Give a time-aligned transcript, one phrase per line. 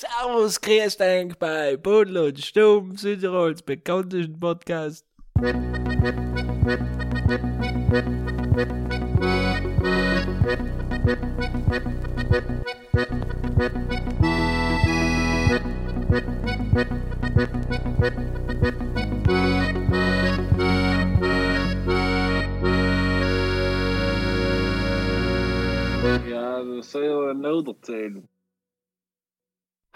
[0.00, 5.04] Servus, grüß dich bei Budel und Stumm, Südtirols bekanntesten Podcast.
[26.30, 28.28] Ja, das soll ja noch erzählen.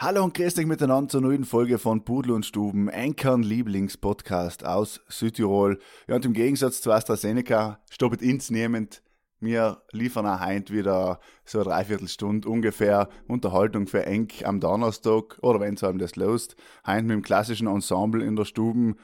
[0.03, 5.01] Hallo und grüß dich miteinander zur neuen Folge von Pudel und Stuben, Enkern Lieblingspodcast aus
[5.06, 5.79] Südtirol.
[6.09, 9.01] Ja, und im Gegensatz zu AstraZeneca stoppet ins nehmend.
[9.38, 15.60] Wir liefern auch heute wieder so eine Dreiviertelstunde ungefähr Unterhaltung für Enk am Donnerstag oder
[15.60, 16.57] wenn es einem das lost.
[16.84, 18.96] Heute mit dem klassischen Ensemble in der Stuben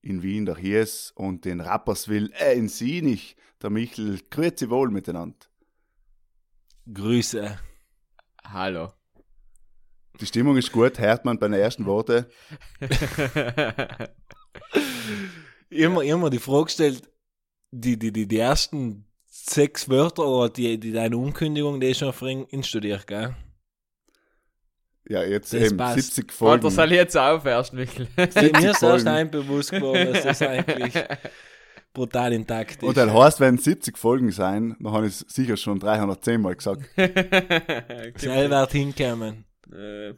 [0.00, 4.18] in Wien, der Hies und den Rapperswil äh, in Sinich, der Michel.
[4.28, 5.36] Grüezi wohl miteinander.
[6.92, 7.60] Grüße.
[8.42, 8.92] Hallo.
[10.20, 12.26] Die Stimmung ist gut, hört man bei den ersten Worten.
[15.70, 17.02] immer, immer die Frage gestellt,
[17.70, 22.12] die, die, die, die ersten sechs Wörter oder die, die deine Ankündigung, die ist schon
[22.12, 23.34] vorhin instudiert, gell?
[25.08, 26.14] Ja, jetzt Das eben passt.
[26.14, 26.70] 70 Warte, Folgen.
[26.70, 28.06] soll ich jetzt auf erst, Michael?
[28.16, 29.08] Mir ist erst Folgen.
[29.08, 30.94] ein bewusst geworden, dass das eigentlich
[31.92, 32.82] brutal intakt ist.
[32.84, 36.54] Und dann heißt, wenn 70 Folgen sein, dann habe ich es sicher schon 310 Mal
[36.54, 36.82] gesagt.
[38.16, 39.44] Selber hinkommen.
[39.72, 40.14] Äh,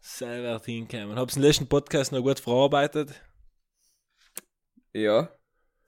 [0.00, 1.16] Selber hinkommen.
[1.16, 3.20] Hab's den letzten Podcast noch gut verarbeitet.
[4.92, 5.28] ja.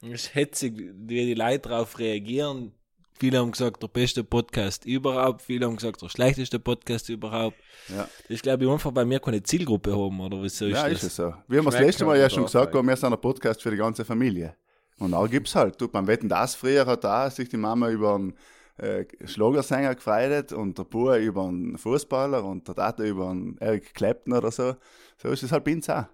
[0.04, 2.72] Es ist hetzig, wie die Leute darauf reagieren.
[3.20, 5.42] Viele haben gesagt, der beste Podcast überhaupt.
[5.42, 7.56] Viele haben gesagt, der schlechteste Podcast überhaupt.
[7.88, 10.88] Ja, Das ist, glaube ich, einfach, weil wir keine Zielgruppe haben, oder wieso ist ja
[10.88, 10.94] das?
[10.94, 11.32] ist es so.
[11.46, 14.04] Wir haben das letzte Mal ja schon gesagt, wir sind ein Podcast für die ganze
[14.04, 14.56] Familie.
[14.98, 15.80] Und auch gibt's halt.
[15.80, 18.36] Du, beim Wetten das früher hat da sich die Mama über einen
[18.78, 23.94] äh, Schlagersänger gefreut und der Bub über einen Fußballer und der Tata über einen Eric
[23.94, 24.76] Clapton oder so.
[25.18, 26.06] So ist es halt bei uns auch.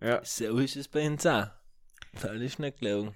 [0.00, 0.20] Ja.
[0.24, 1.48] So ist es bei uns auch.
[2.20, 3.14] Das ist nicht gelogen.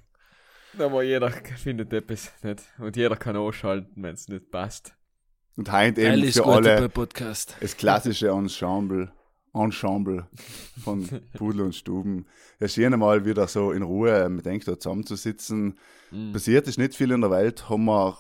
[0.78, 2.62] Aber jeder findet etwas nicht.
[2.78, 4.94] Und jeder kann ausschalten, wenn es nicht passt.
[5.56, 7.56] Und heute eben Alles für alle Podcast.
[7.60, 9.12] das klassische Ensemble,
[9.52, 10.26] Ensemble
[10.82, 11.06] von
[11.36, 12.26] Pudel und Stuben.
[12.58, 15.78] Es schien einmal wieder so in Ruhe, man denkt, da zusammenzusitzen.
[16.10, 16.32] Mhm.
[16.32, 18.18] Passiert ist nicht viel in der Welt, haben wir,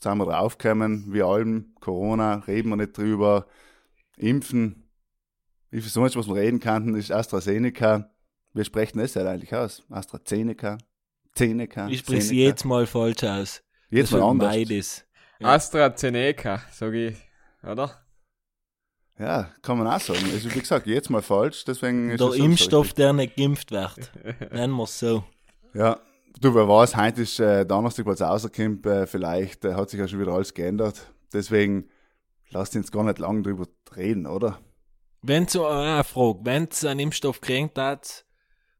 [0.00, 3.46] sind wir draufgekommen, wie allem, Corona, reden wir nicht drüber,
[4.16, 4.88] Impfen,
[5.70, 8.10] ich weiß nicht, was wir reden könnten, ist AstraZeneca.
[8.52, 9.82] Wir sprechen das halt eigentlich aus.
[9.88, 10.76] AstraZeneca,
[11.34, 12.46] Zeneca, Ich spreche Zeneca.
[12.48, 13.62] jetzt mal falsch aus.
[13.88, 14.54] Jetzt Das mal anders.
[14.54, 15.04] Beides.
[15.40, 15.48] Ja.
[15.54, 17.16] AstraZeneca, sag ich.
[17.62, 17.98] Oder?
[19.18, 20.24] Ja, kann man auch sagen.
[20.32, 22.96] Also wie gesagt, jetzt mal falsch, deswegen ist Der es Impfstoff, richtig.
[22.96, 24.12] der nicht geimpft wird.
[24.52, 25.24] Nennen wir es so.
[25.74, 25.98] Ja,
[26.42, 30.00] du, wer weiß, heute ist äh, Donnerstag, weil es rauskommt, äh, vielleicht äh, hat sich
[30.00, 31.12] ja schon wieder alles geändert.
[31.32, 31.88] Deswegen
[32.50, 33.66] lasst uns gar nicht lange drüber
[33.96, 34.58] reden, oder?
[35.22, 38.24] Wenn so eine Frage, wenn es einen Impfstoff kriegt hat,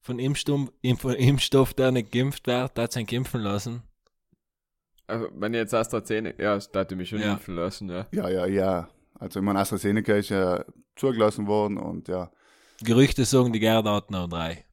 [0.01, 3.83] von Impfstoff, von Impfstoff, der nicht geimpft wird, hat ihn impfen lassen.
[5.07, 7.35] Also, wenn ich jetzt AstraZeneca, ja, das hätte mich schon Ja.
[7.35, 8.07] impfen lassen, ja.
[8.13, 8.89] Ja, ja, ja.
[9.15, 10.65] Also ich meine, AstraZeneca ist ja
[10.97, 12.31] zugelassen worden und ja.
[12.83, 14.65] Gerüchte sagen, die Gerda hat noch drei.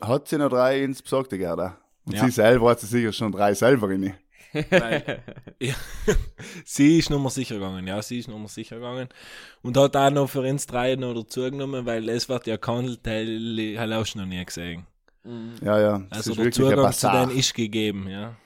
[0.00, 1.76] Hat sie noch drei ins Besagte, Gerda?
[2.08, 2.24] Und Ja.
[2.24, 4.14] sie selber hat sie sicher schon drei selber rein.
[4.70, 5.22] Weil-
[5.60, 5.74] Ja.
[6.64, 9.08] sie ist nochmal sicher gegangen, ja, sie ist nochmal sicher gegangen.
[9.62, 13.06] Und hat auch noch für uns drei noch dazu genommen, weil es wird ja gehandelt,
[13.06, 14.86] habe ich auch schon noch nie gesehen.
[15.62, 15.98] Ja, ja.
[16.10, 18.36] Das Also ist der wirklich ein Zugang zu denen ist gegeben, ja.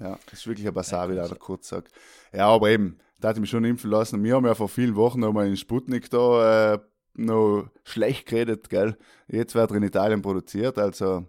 [0.00, 1.92] Ja, das ist wirklich ein Bazar, wie der kurz sagt.
[2.32, 4.22] Ja, aber eben, da hat mich schon impfen lassen.
[4.24, 6.78] Wir haben ja vor vielen Wochen noch mal in Sputnik da äh,
[7.14, 8.98] noch schlecht geredet, gell.
[9.28, 11.24] Jetzt wird er in Italien produziert, also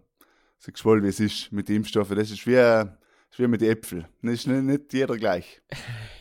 [0.59, 2.15] sag voll, wie es ist mit Impfstoffen.
[2.17, 2.85] Das ist wie, äh,
[3.29, 4.07] ist wie mit Äpfeln.
[4.21, 5.61] Das ist nicht, nicht jeder gleich.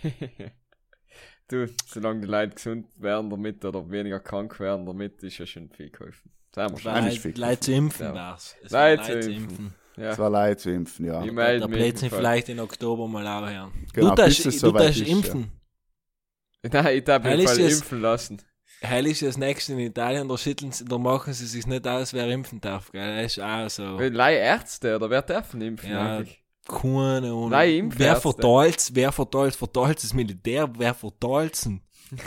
[1.48, 5.70] du, solange die Leute gesund werden damit oder weniger krank werden damit, ist ja schon
[5.70, 6.30] viel geholfen.
[6.54, 6.92] Sagen wir schon.
[6.92, 7.38] Leid.
[7.38, 8.14] Leid zu impfen Ja.
[8.14, 8.56] war's.
[8.62, 9.74] Es war Leid Leid zu impfen.
[9.98, 10.18] Es Ja.
[10.18, 11.24] war leid zu impfen, ja.
[11.24, 11.68] Ich mich.
[11.68, 12.14] Blödsinn jedenfalls.
[12.14, 13.72] vielleicht in Oktober mal auch hören.
[13.94, 14.70] Genau, du darfst, es du
[15.06, 15.50] impfen.
[16.62, 18.42] Nein, ich habe Weil mich es- impfen lassen.
[18.88, 22.12] Heil ist das nächste in Italien, da schütteln sie, da machen sie sich nicht aus,
[22.12, 23.22] wer impfen darf, gell?
[23.22, 23.98] Das ist auch so.
[23.98, 26.42] Leih Ärzte oder wer dürfen impfen Ja, eigentlich?
[26.66, 27.92] Keine Ahnung.
[27.96, 28.94] Wer verteilt's?
[28.94, 29.56] Wer verteilt's?
[29.56, 30.68] Verteilt's das Militär?
[30.76, 31.80] Wer verteilt's denn?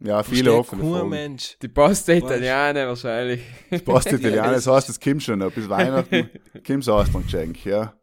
[0.00, 1.08] Ja, viele offene kein Fragen.
[1.08, 1.56] Mensch.
[1.62, 3.40] Die Post der Italiener wahrscheinlich.
[3.86, 5.50] Passt Italiener, Ja, das heißt, das kommt schon noch.
[5.50, 6.28] Bis Weihnachten
[6.66, 7.94] kommt so ein Geschenk, ja.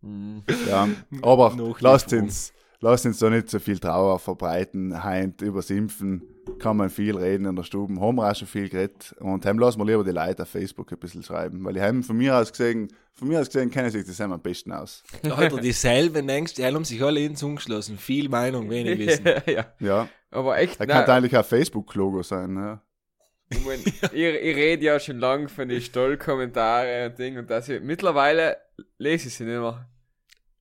[0.00, 0.44] Hm.
[0.68, 0.88] Ja,
[1.22, 6.22] aber lasst uns, lasst uns da nicht so viel Trauer verbreiten, heint übers Impfen.
[6.58, 8.00] kann man viel reden in der Stube.
[8.00, 9.14] Haben wir auch schon viel geredet.
[9.20, 11.62] Und heim lassen wir lieber die Leute auf Facebook ein bisschen schreiben.
[11.64, 14.40] Weil ich heim von mir aus gesehen, von mir aus gesehen kennen sich das am
[14.40, 15.02] besten aus.
[15.24, 17.98] Alter, dieselben denkst, die haben sich alle ins umgeschlossen.
[17.98, 19.26] Viel Meinung, wenig Wissen.
[19.46, 19.66] ja.
[19.80, 20.08] Ja.
[20.30, 22.54] Aber echt, Er kann eigentlich auch Facebook-Logo sein.
[22.56, 22.82] Ja.
[23.50, 27.68] ich, mein, ich, ich rede ja schon lange von den Stoll-Kommentare und Ding und das.
[27.68, 28.56] Ich, mittlerweile
[28.98, 29.86] lese ich sie nicht mehr.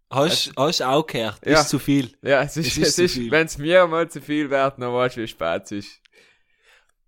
[0.09, 1.59] Hast hast auch gehört, Ja.
[1.61, 2.11] ist zu viel.
[2.21, 3.31] Ja, es ist, Es ist es zu ist, viel.
[3.31, 6.01] wenn es mir mal zu viel wird, dann weißt du, wie spät es ist.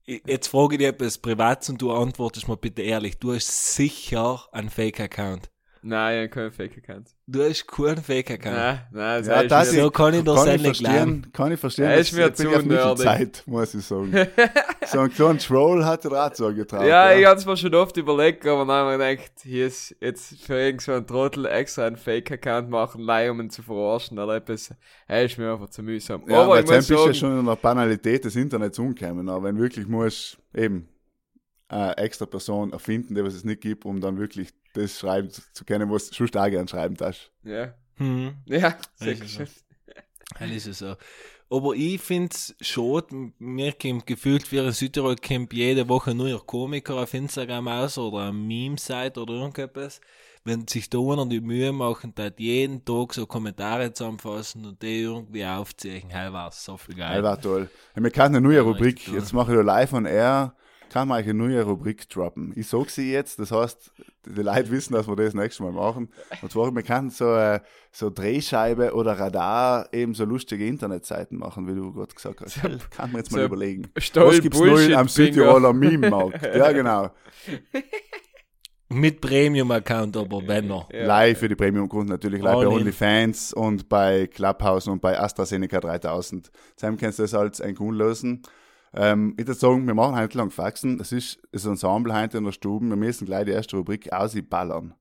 [0.06, 3.20] Jetzt frage ich dich etwas Privates und du antwortest mir bitte ehrlich.
[3.20, 5.50] Du hast sicher einen Fake-Account.
[5.82, 7.08] Nein, ich habe keinen Fake-Account.
[7.26, 8.56] Du hast keinen Fake-Account.
[8.56, 10.98] Nein, nein, das Ja, ist das mir- So kann ich das Kann ich endlich lernen.
[11.22, 11.86] verstehen, kann ich verstehen.
[11.86, 13.04] Er ist mir zu nicht nerdig.
[13.06, 14.12] Zeit, muss ich sagen.
[14.88, 16.86] so ein kleiner Troll hat er auch zugetraut.
[16.86, 20.42] Ja, ich hab's mir schon oft überlegt, aber dann habe ich gedacht, hier ist jetzt
[20.46, 24.36] für irgend so einen Trottel extra einen Fake-Account machen, leider um ihn zu verarschen oder
[24.36, 24.74] etwas.
[25.08, 26.24] Er ist mir einfach zu mühsam.
[26.28, 29.30] Ja, aber jetzt bist du ja schon in der Banalität des Internets umgekommen.
[29.30, 30.90] Aber wenn wirklich musst, eben,
[31.70, 35.66] eine extra Person erfinden, die was es nicht gibt, um dann wirklich das schreiben zu
[35.66, 37.32] können, was du sonst auch gerne schreiben darfst.
[37.44, 38.34] ja, Hm.
[38.46, 39.48] ja, schon.
[40.40, 40.96] Das ist es so.
[41.52, 46.46] Aber ich finde es schon, mir kommt gefühlt für in Südtirol kommt jede Woche neuer
[46.46, 50.00] Komiker auf Instagram aus oder eine Meme-Seite oder irgendetwas.
[50.44, 55.02] Wenn sich da einer die Mühe machen, da jeden Tag so Kommentare zusammenfassen und die
[55.02, 57.24] irgendwie aufzeichnen, hey, war so viel geil.
[57.24, 57.70] war toll.
[57.96, 60.56] Ja, wir können eine neue Ja, Rubrik, jetzt mache ich da live on air,
[60.90, 62.54] kann man eigentlich eine neue Rubrik droppen.
[62.56, 63.92] Ich sag sie jetzt, das heißt,
[64.26, 66.10] die Leute wissen, dass wir das nächste Mal machen.
[66.42, 67.60] Und zwar, wir können so, äh,
[67.92, 72.62] so Drehscheibe oder Radar eben so lustige Internetseiten machen, wie du gerade gesagt hast.
[72.92, 73.90] kann man jetzt mal so überlegen.
[73.98, 75.08] Stoll Was gibt's neu am.
[75.08, 76.44] Südtiroler Meme-Markt?
[76.56, 77.12] Ja, genau.
[78.92, 80.92] Mit Premium-Account, aber wenn noch.
[80.92, 81.06] Ja.
[81.06, 82.74] Live für die Premium-Kunden natürlich, live All bei.
[82.74, 86.50] OnlyFans und bei Clubhouse und bei AstraZeneca 3000.
[86.76, 88.42] Sam kannst du das als ein Kunden lösen.
[88.94, 90.98] Ähm, ich würde sagen, wir machen heute lang Faxen.
[90.98, 92.86] Das ist das Ensemble heute in der Stube.
[92.86, 94.96] Wir müssen gleich die erste Rubrik ausballern.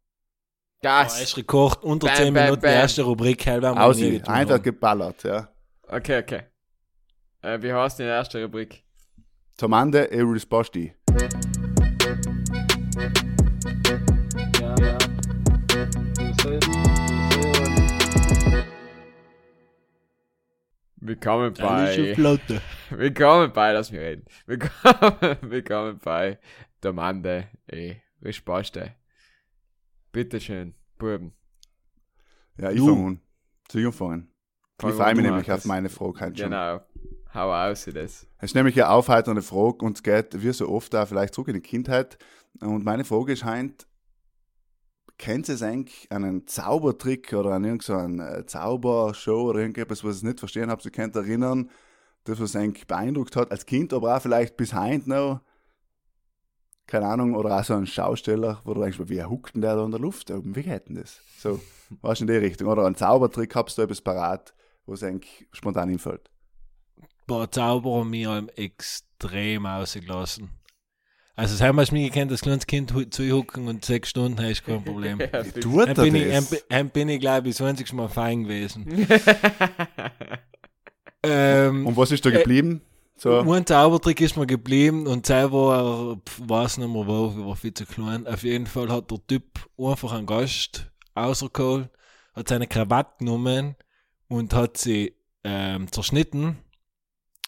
[0.81, 1.23] Das Gas.
[1.23, 2.75] ist Rekord, unter Bam, 10 bam, Minuten, die bam.
[2.75, 3.77] erste Rubrik, getan
[4.29, 5.49] einfach geballert, ja.
[5.89, 6.43] Okay, okay.
[7.43, 8.85] Äh, wie heißt die erste Rubrik?
[9.57, 10.95] Tomande e risposti.
[14.61, 14.99] Ja, ja.
[21.01, 22.15] Willkommen bei.
[22.15, 22.61] flotte.
[22.91, 24.25] Willkommen bei, lass mich reden.
[24.47, 26.39] Willkommen, willkommen bei
[26.81, 28.95] Domande e Risposte.
[30.11, 31.35] Bitteschön, Buben.
[32.57, 33.21] Ja, ich fange an.
[33.71, 33.89] Soll ich?
[33.89, 36.51] Ich freue mich nämlich auf meine Frage heute schon.
[36.51, 36.81] Genau.
[37.35, 37.95] Hau aus das.
[37.95, 41.49] Es ist nämlich eine aufheiternde Frage und es geht wie so oft auch vielleicht zurück
[41.49, 42.17] in die Kindheit.
[42.61, 43.87] Und meine Frage ist heint,
[45.19, 50.41] kennt ihr es eigentlich einen Zaubertrick oder an irgendeine Zaubershow oder irgendetwas, was ihr nicht
[50.41, 51.71] verstehen habt, ihr könnt erinnern,
[52.25, 55.41] das was eigentlich beeindruckt hat, als Kind, aber auch vielleicht bis heint noch,
[56.87, 59.85] keine Ahnung, oder auch so ein Schausteller, wo du denkst, wie huckt denn der da
[59.85, 61.21] in der Luft oben, wie geht denn das?
[61.39, 61.61] So,
[62.01, 62.69] was in die Richtung.
[62.69, 64.55] Oder ein Zaubertrick, habst du etwas parat,
[64.87, 66.31] was eigentlich spontan hinfällt.
[67.27, 70.51] Boah, Zauberer mich haben extrem ausgelassen.
[71.37, 74.65] Also, das haben wir mich gekannt, das kleines Kind hu- zuhucken und sechs Stunden ist
[74.65, 75.21] kein Problem.
[75.33, 76.49] Ja, tut er Dann bin, ich, das?
[76.49, 78.87] dann bin- dann bin ich, glaube ich, 20 Mal fein gewesen.
[81.23, 82.83] ähm, Und was ist da Äh, geblieben?
[83.17, 87.75] So, Ein Zaubertrick ist mir geblieben und selber weiß nicht mehr wo, ich war viel
[87.75, 88.27] zu klein.
[88.29, 89.45] Auf jeden Fall hat der Typ
[89.77, 91.91] einfach einen Gast rausgeholt,
[92.35, 93.75] hat seine Krawatte genommen
[94.29, 96.59] und hat sie ähm, zerschnitten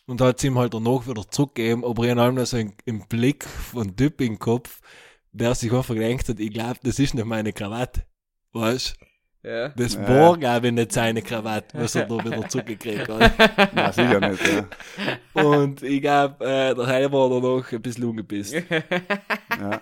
[0.06, 3.44] und hat sie ihm halt danach wieder zurückgegeben, aber ich habe so im, im Blick
[3.44, 4.80] von Typ im Kopf,
[5.30, 8.02] der sich einfach gedacht hat, ich glaube, das ist nicht meine Krawatte.
[8.52, 8.96] Weißt
[9.42, 9.68] ja.
[9.70, 10.08] Das Ja.
[10.08, 13.32] war, glaube ich, nicht seine Krawatte, was er da wieder zurückgekriegt hat.
[13.74, 14.42] na, sicher nicht.
[15.34, 15.42] Ja.
[15.42, 18.54] Und ich glaube, äh, der Heil war danach ein bisschen ungepisst.
[18.54, 19.80] Ja.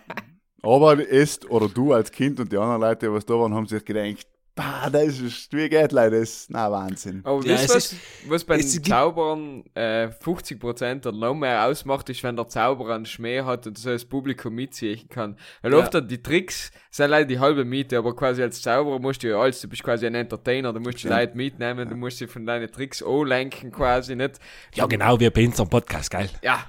[0.63, 3.67] Aber es oder du als Kind und die anderen Leute, die was da waren, haben
[3.67, 4.27] sich gedacht,
[4.59, 7.21] bah, das ist, wie geht Leute, das ist, na, Wahnsinn.
[7.25, 7.95] Aber Ja, wisst was,
[8.27, 13.07] was bei den Zaubern äh, 50% oder noch mehr ausmacht, ist, wenn der Zauberer einen
[13.07, 15.37] Schmäh hat und so das Publikum mitziehen kann.
[15.63, 15.79] Weil Ja.
[15.79, 19.29] oft hat die Tricks sind leider die halbe Miete, aber quasi als Zauberer musst du
[19.29, 21.15] ja alles, du bist quasi ein Entertainer, du musst die Stimmt.
[21.15, 24.41] Leute mitnehmen, du musst sie von deinen Tricks lenken quasi, nicht?
[24.75, 26.29] Ja, genau, wie bei unserem Podcast, geil.
[26.43, 26.65] Ja.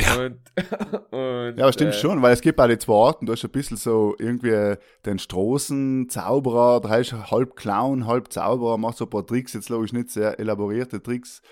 [0.00, 0.16] Ja.
[0.16, 0.38] Und,
[1.12, 3.44] und, Ja, aber stimmt äh, schon, weil es gibt auch die zwei Arten, da ist
[3.44, 9.10] ein bisschen so irgendwie den Straßenzauberer, da ist halb Clown, halb Zauberer, macht so ein
[9.10, 11.42] paar Tricks, jetzt logisch nicht sehr elaborierte Tricks.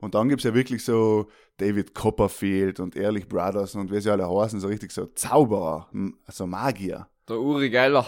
[0.00, 4.28] Und dann gibt's ja wirklich so David Copperfield und Ehrlich Brothers und wie sie alle
[4.28, 5.88] heißen, so richtig so Zauberer,
[6.28, 7.06] so Magier.
[7.28, 8.04] Der Uri Geller.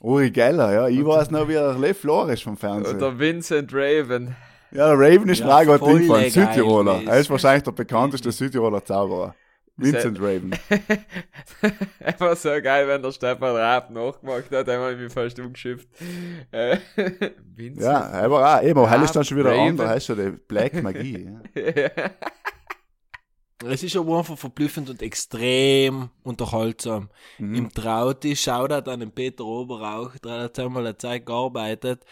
[0.00, 2.94] Uri Geller, ja, ich weiß noch, wie er Lev Flores vom Fernsehen.
[2.94, 4.36] Und der Vincent Raven.
[4.72, 5.46] Ja, der Raven ist Ja,
[5.78, 6.22] voll hingefahren.
[6.22, 7.02] geil Südtiroler.
[7.06, 9.34] Er ist wahrscheinlich der bekannteste Südtiroler Zauberer.
[9.76, 10.54] Vincent Raven.
[12.00, 15.88] Einfach so geil, wenn der Stefan Raab nachgemacht hat, einmal mich fast umgeschifft.
[16.50, 16.76] Äh,
[17.56, 17.82] Vincent.
[17.82, 18.62] Ja, er war auch.
[18.62, 19.68] Eben, aber hell ist dann schon wieder Raven.
[19.70, 19.88] anders.
[19.90, 21.28] Er ist schon die Black Magie.
[21.54, 21.90] Ja.
[23.64, 27.10] Es ist aber einfach verblüffend und extrem unterhaltsam.
[27.38, 27.54] Mhm.
[27.54, 32.04] Im Trauti, Shoutout an den Peter Oberauch, der hat einmal eine Zeit gearbeitet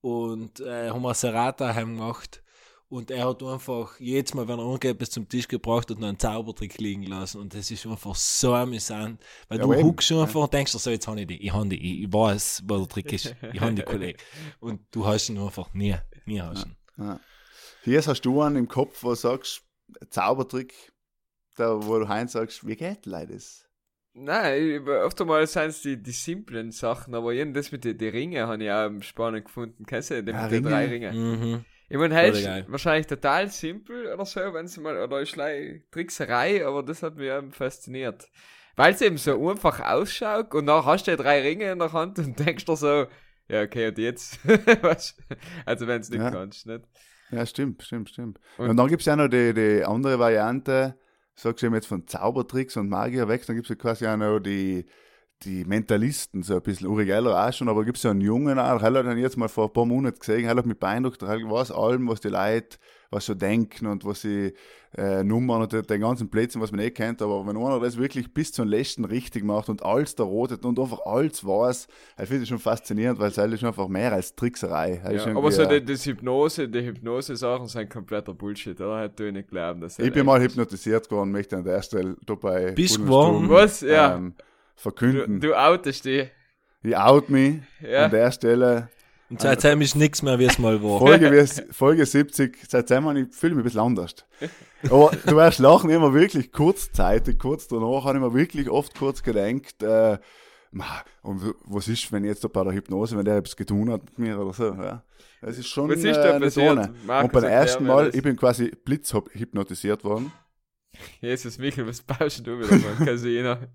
[0.00, 2.42] und äh, haben wir Serata heimgemacht.
[2.88, 6.08] Und er hat einfach jedes Mal, wenn er umgeht, bis zum Tisch gebracht und noch
[6.08, 7.40] einen Zaubertrick liegen lassen.
[7.40, 9.22] Und das ist einfach so amüsant.
[9.48, 9.84] Weil Ja, du eben.
[9.84, 12.64] huckst einfach und denkst dir so, jetzt habe ich die, ich habe die, ich, weiß,
[12.66, 13.36] wo der Trick ist.
[13.52, 14.18] Ich habe die Kollege.
[14.58, 15.94] Und du hast ihn einfach nie,
[16.26, 16.76] nie hast ihn.
[16.96, 17.20] Ja.
[17.84, 19.62] Hier hast du einen im Kopf, wo du sagst,
[20.10, 20.74] Zaubertrick,
[21.54, 23.68] da, wo du Heinz sagst, wie geht Leute das?
[24.12, 28.08] Nein, oft einmal sind es die, die simplen Sachen, aber eben das mit den die
[28.08, 29.86] Ringen habe ich auch spannend gefunden.
[29.86, 30.68] Kennst du den Ja, mit den Ringe?
[30.70, 31.40] drei Ringen?
[31.40, 31.64] Mhm.
[31.88, 35.36] Ich meine, halt ist wahrscheinlich total simpel oder so, wenn es mal, oder ist
[35.90, 38.28] Trickserei, aber das hat mich eben fasziniert.
[38.76, 41.92] Weil es eben so einfach ausschaut und dann hast du die drei Ringe in der
[41.92, 43.06] Hand und denkst dir so,
[43.48, 44.38] ja, okay, und jetzt?
[45.66, 46.30] Also, wenn es nicht Ja.
[46.30, 46.84] kannst, nicht?
[47.32, 48.38] Ja, stimmt, stimmt, stimmt.
[48.58, 50.96] Und- Und, dann gibt es ja noch die, die andere Variante,
[51.40, 54.16] sagst du eben jetzt von Zaubertricks und Magier weg, dann gibt es ja quasi auch
[54.16, 54.86] noch die,
[55.42, 56.88] die Mentalisten, so ein bisschen.
[56.88, 59.36] Uri Geller auch schon, aber gibt es ja einen Jungen auch, der hat dann jetzt
[59.36, 62.28] mal vor ein paar Monaten gesehen, der hat mich beeindruckt, der weiß allem, was die
[62.28, 62.78] Leute,
[63.10, 64.52] was sie denken und was sie
[64.96, 68.32] äh, Nummern und den, ganzen Plätzen, was man eh kennt, aber wenn einer das wirklich
[68.32, 71.86] bis zum letzten richtig macht und alles da rotet und einfach alles weiß,
[72.18, 75.00] ich finde das schon faszinierend, weil es halt ist einfach mehr als Trickserei.
[75.12, 79.00] Ja, aber so die, das Hypnose, die Hypnose-Sachen sind kompletter Bullshit, oder?
[79.02, 82.72] Hätte ich nicht glauben, dass Ich bin mal hypnotisiert geworden, möchte an der Stelle dabei
[82.72, 83.48] Bist geworden?
[83.48, 83.80] Was?
[83.80, 84.16] Ja.
[84.16, 85.40] ähm, Du, verkünden.
[85.40, 86.24] du outest die.
[86.82, 88.06] Ich out me Ja.
[88.06, 88.88] an der Stelle.
[89.30, 90.98] Und seitdem ist nichts mehr, wie es mal war.
[90.98, 94.14] Folge, Folge 70, seitdem habe ich fühle mich ein bisschen anders.
[94.84, 99.22] Aber du wirst lachen, immer wirklich kurzzeitig, kurz danach, habe ich mir wirklich oft kurz
[99.22, 100.18] gedacht, äh,
[101.22, 104.18] und was ist, wenn jetzt da bei der Hypnose, wenn der etwas getan hat mit
[104.18, 105.04] mir oder so, ja.
[105.40, 106.94] Das ist schon Was ist äh, ohne.
[107.06, 110.32] Markus, Und beim ersten Mal, ich bin quasi blitzhypnotisiert worden.
[111.20, 113.56] Jesus Michael, was baust du wieder beim Casino?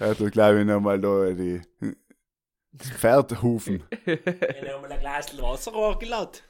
[0.00, 1.60] Ja, da glaube ich nochmal da die
[2.78, 3.82] Pferdhufen.
[4.06, 4.18] Ich
[4.72, 6.40] habe mal ein Glas Wasser angeladen.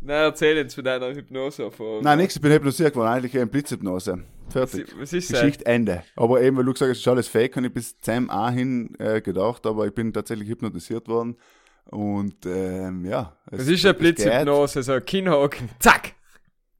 [0.00, 2.02] Na, erzähl uns von deiner Hypnose-Erfahrung.
[2.02, 4.22] Nein, nichts, ich bin hypnotisiert geworden, eigentlich in Blitzhypnose.
[4.50, 4.86] Fertig.
[4.98, 5.40] Was ist das?
[5.40, 6.02] Geschichte Ende.
[6.14, 8.50] Aber eben, weil du gesagt hast, es ist alles fake, habe ich bis zum A
[8.50, 11.36] hin äh, gedacht, aber ich bin tatsächlich hypnotisiert worden.
[11.86, 13.36] Und ähm, ja.
[13.50, 13.94] es- Was ist eine.
[13.94, 14.82] Blitzhypnose?
[14.82, 16.12] So, Kinnhaken, zack!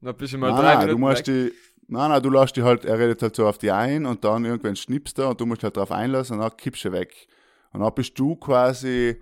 [0.03, 1.51] Dann bist du mal Nein, drei nein, du musst weg.
[1.51, 1.53] die,
[1.89, 4.45] nein, nein, du lässt die halt, er redet halt so auf die ein und dann
[4.45, 7.27] irgendwann schnippst du und du musst halt drauf einlassen und dann kippst du weg.
[7.73, 9.21] Und dann bist du quasi,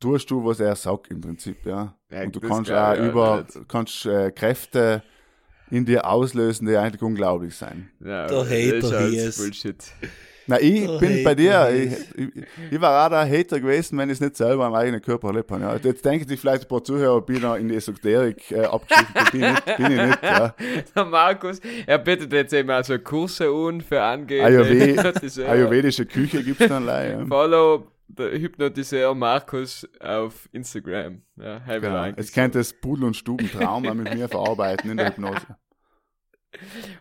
[0.00, 1.96] tust du, was er sagt im Prinzip, ja.
[2.10, 5.02] Ja, und du kannst auch über, kannst äh, Kräfte
[5.70, 7.90] in dir auslösen, die eigentlich unglaublich sein.
[8.00, 9.84] Ja, Der das Hater hier ist- Bullshit.
[10.46, 11.70] Na, ich Der bin bei dir.
[11.72, 15.00] Ich, ich, ich war auch der Hater gewesen, wenn ich es nicht selber am eigenen
[15.00, 15.62] Körper erlebt habe.
[15.62, 15.76] Ja.
[15.76, 19.14] Jetzt denken sich vielleicht ein paar Zuhörer, ich bin da in die Esoterik äh, abgeschrieben.
[19.32, 20.22] bin, ich nicht, bin ich nicht.
[20.22, 20.54] Ja.
[20.96, 25.38] Der Markus, er bittet jetzt eben also Kurse an für angehende Ayurved.
[25.48, 27.20] Ayurvedische Küche gibt es dann leider.
[27.20, 27.26] Ja.
[27.26, 31.22] Follow der Hypnotiseur Markus auf Instagram.
[31.36, 32.04] Ja, Genau.
[32.04, 35.40] Jetzt könnt ihr das Pudel- und Stubentraum auch mit mir verarbeiten in der Hypnose.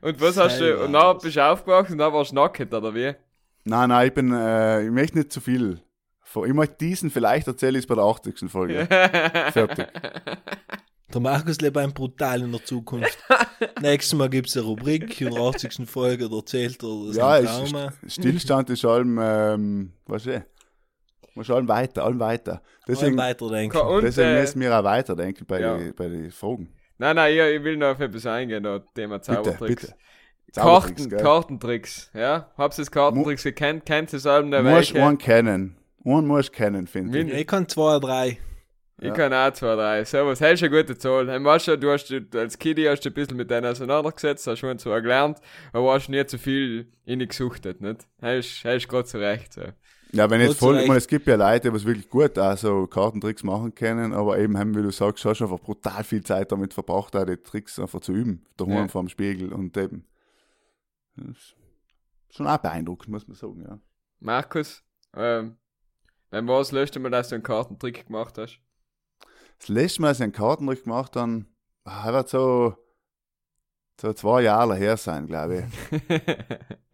[0.01, 2.95] Und was hast du, und dann bist du aufgewacht und dann warst du nackt, oder
[2.95, 3.13] wie?
[3.65, 5.81] Nein, nein, ich bin, äh, ich möchte nicht zu viel.
[6.35, 8.49] Ich möchte diesen vielleicht erzähle ich es bei der 80.
[8.49, 8.87] Folge.
[9.51, 9.87] Fertig.
[11.13, 13.17] Der Markus lebt ein brutal in der Zukunft.
[13.81, 15.87] Nächstes Mal gibt es eine Rubrik, in der 80.
[15.87, 17.93] Folge, da erzählt er das Ja, Trauma.
[18.07, 20.45] Stillstand ist allem, ähm, weißt du,
[21.35, 22.61] muss allem weiter, allem weiter.
[22.87, 23.77] Deswegen Deswegen, weiterdenken.
[23.77, 25.77] Und, deswegen äh, müssen wir auch weiterdenken bei ja.
[25.77, 26.73] den bei die Fragen.
[26.97, 29.81] Nein, nein, ich, ich will noch auf etwas eingehen, da Thema Bitte, Zaubertricks.
[29.81, 29.87] bitte.
[29.87, 30.03] Zaubertricks,
[30.61, 31.19] Karten, gell?
[31.21, 32.49] Kartentricks, ja?
[32.57, 33.85] Habst du das Kartentricks gekannt?
[33.85, 35.05] Kennt es allem der Du musst welche?
[35.07, 35.77] einen kennen.
[36.05, 37.33] Einen musst kennen, finde ich.
[37.33, 38.37] Ich kann zwei, drei.
[38.99, 39.13] Ich Ja.
[39.13, 40.05] kann auch zwei, drei.
[40.05, 41.29] Servus, hast du eine gute Zahl.
[41.29, 42.53] Hey, weißt du, du hast du- als
[42.87, 45.39] hast du ein bisschen mit denen auseinandergesetzt, hast schon zwar gelernt,
[45.73, 48.07] aber hast nie zu viel gesuchtet, nicht?
[48.21, 49.61] Hast, hast gerade so recht, so.
[50.11, 52.55] Ja, wenn jetzt voll, ich meine, es gibt ja Leute, die was wirklich gut auch
[52.55, 56.23] so Kartentricks machen können, aber eben, haben, wie du sagst, hast du einfach brutal viel
[56.23, 58.87] Zeit damit verbracht, auch die Tricks einfach zu üben, daheim Ja.
[58.87, 60.05] vor dem Spiegel und eben.
[62.29, 63.79] Schon auch beeindruckend, muss man sagen, ja.
[64.19, 64.83] Markus,
[65.15, 65.57] ähm,
[66.31, 68.59] wann war das letzte Mal, dass du einen Kartentrick gemacht hast?
[69.59, 71.45] Das letzte Mal, als ich einen Kartentrick gemacht habe,
[71.83, 72.75] ah, wird so,
[73.99, 76.01] so zwei Jahre her sein, glaube ich.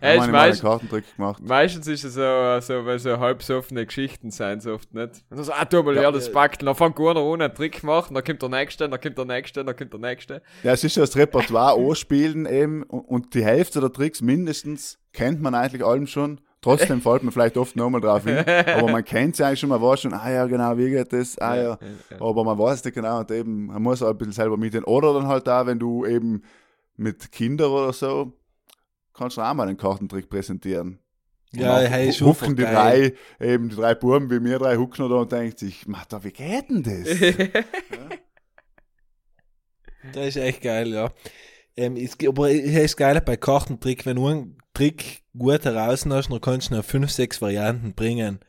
[0.00, 1.42] Ey, ich einen Kartentrick gemacht.
[1.42, 5.24] meistens ist es so, so, weil so halb so offene Geschichten sein, so oft nicht.
[5.30, 7.82] Und so, ah, tu mal Ja, ja, das packt, dann fängt einer an, einen Trick
[7.82, 10.42] machen, dann kommt der nächste, dann kommt der nächste, dann kommt der nächste.
[10.62, 15.40] Ja, es ist ja das Repertoire anspielen eben und, die Hälfte der Tricks mindestens kennt
[15.40, 16.40] man eigentlich allem schon.
[16.60, 18.38] Trotzdem fällt man vielleicht oft nochmal drauf hin.
[18.38, 21.38] Aber man kennt sie eigentlich schon, man weiß schon, ah ja, genau, wie geht das?
[21.38, 21.78] Ah ja.
[22.18, 24.84] Aber man weiß nicht genau und eben, man muss auch ein bisschen selber mitnehmen.
[24.84, 26.42] Oder dann halt da, wenn du eben
[26.96, 28.32] mit Kindern oder so,
[29.18, 30.98] kannst du auch mal einen Kartentrick präsentieren.
[31.52, 35.08] Ja, Und hey, ist hucken die drei, eben die drei Buben wie mir drei, hucken
[35.08, 37.08] da und denken sich, Mata, wie geht denn das?
[40.12, 41.10] Das ist echt geil, ja.
[41.76, 46.30] Ähm, gibt- aber es ist geil bei Kartentrick, wenn du einen Trick gut heraus hast,
[46.30, 48.40] dann kannst du noch fünf, sechs Varianten bringen.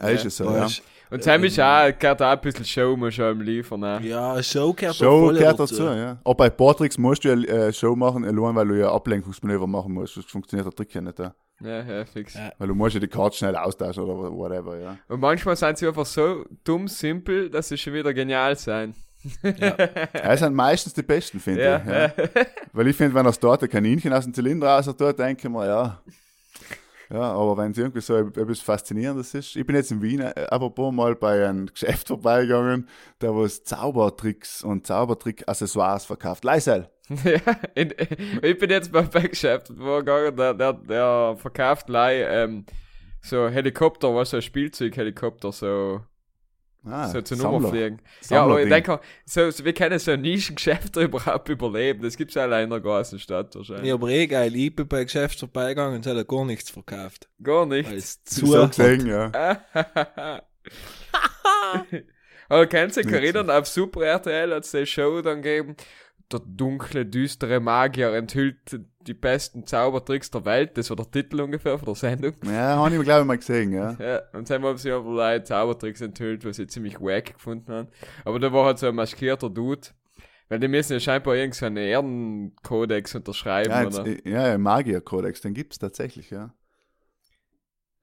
[0.00, 0.64] Ja, ist es so, ja.
[0.64, 0.82] Weißt,
[1.12, 4.00] Und Sam ist auch, gehört auch ein bisschen Show, muss schon liefern, ne?
[4.02, 6.18] Ja, Show gehört Show auch voll gehört dazu, ja.
[6.24, 9.92] Aber bei Portricks musst du ja äh, Show machen, allein weil du ja Ablenkungsmanöver machen
[9.92, 10.16] musst.
[10.16, 11.34] Das funktioniert der Trick ja nicht, ja.
[11.62, 12.34] Ja, ja, fix.
[12.34, 12.52] Ja.
[12.58, 14.96] Weil du musst ja die Karte schnell austauschen oder whatever, ja.
[15.08, 18.94] Und manchmal sind sie einfach so dumm, simpel, dass sie schon wieder genial sein.
[19.42, 21.86] Das sind meistens die besten, finde Ja, ich.
[21.86, 22.06] Ja.
[22.06, 22.12] ja.
[22.72, 25.52] Weil ich finde, wenn das dort ein Kaninchen aus dem Zylinder raus tut, denke ich
[25.52, 26.02] mir, ja.
[27.12, 29.54] Ja, aber wenn es irgendwie so etwas Faszinierendes ist.
[29.56, 32.88] Ich bin jetzt in Wien, äh, apropos mal bei einem Geschäft vorbeigegangen,
[33.20, 36.44] der was Zaubertricks und Zaubertrick-Accessoires verkauft.
[36.44, 36.88] Leisel.
[37.24, 37.40] Ja,
[37.74, 42.64] ich bin jetzt beim Backgeschäft gegangen, der, der, der verkauft gleich ähm,
[43.20, 46.00] so Helikopter, was so Spielzeughelikopter, so,
[46.84, 47.52] Ah, so zu Sammler.
[47.60, 48.00] Nummer fliegen.
[48.28, 52.02] Ja, aber ich denke, so, so, wir können so ein Nischengeschäft überhaupt überleben.
[52.02, 53.86] Das gibt's allein in der großen Stadt wahrscheinlich.
[53.86, 54.54] Ja, aber eh geil.
[54.56, 57.28] Ich bin bei Geschäft vorbeigegangen und hat gar nichts verkauft.
[57.42, 57.88] Gar nicht.
[57.88, 59.62] Weil es So zu gesehen, ja.
[62.48, 65.76] Aber kennst du dich erinnern, auf Super RTL hat es die Show dann gegeben,
[66.32, 70.76] der dunkle, düstere Magier enthüllt die besten Zaubertricks der Welt.
[70.76, 72.34] Das war der Titel ungefähr von der Sendung.
[72.44, 73.92] Ja, habe ich glaube ich mal gesehen, ja.
[73.98, 77.88] Ja, und dann haben sie aber leider Zaubertricks enthüllt, was sie ziemlich wack gefunden haben.
[78.24, 79.88] Aber da war halt so ein maskierter Dude.
[80.48, 84.28] Weil die müssen ja scheinbar irgend so Ehrenkodex unterschreiben, Ja, jetzt, oder?
[84.28, 86.52] ja, ja Magier-Kodex, den gibt's tatsächlich, ja.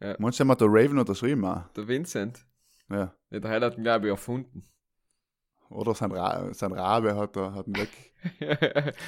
[0.02, 0.16] Ja.
[0.18, 1.68] Manchmal hat der Raven unterschrieben auch.
[1.76, 2.46] Der Vincent.
[2.90, 3.14] Ja.
[3.30, 4.64] Ja, der hat ihn, glaube ich, erfunden.
[5.70, 7.90] Oder sein, Ra sein Rabe hat er hat ihn weg.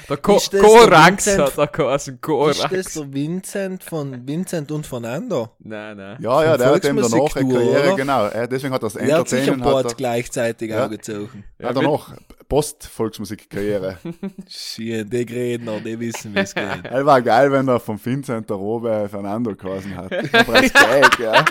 [0.09, 2.69] Der Ko Ist das Korax hat er geheißen, Ist Korax.
[2.69, 5.49] das der Vincent von Vincent und Fernando?
[5.59, 6.17] Nein, nein.
[6.21, 7.95] Ja, ja, der hat eben danach eine Karriere, oder?
[7.95, 8.29] genau.
[8.47, 9.29] Deswegen hat er das Er hat
[9.61, 10.85] Bord hat er, gleichzeitig Ja.
[10.85, 11.43] angezogen.
[11.59, 12.13] Ja, er noch
[12.51, 13.97] Post-Volksmusik-Karriere.
[14.49, 16.65] Shit, die Redner, die wissen, wie es geht.
[16.83, 20.11] Er war geil, wenn er von Vincent der Robe Fernando geheißen hat.
[20.13, 21.45] Aber Gag, ja.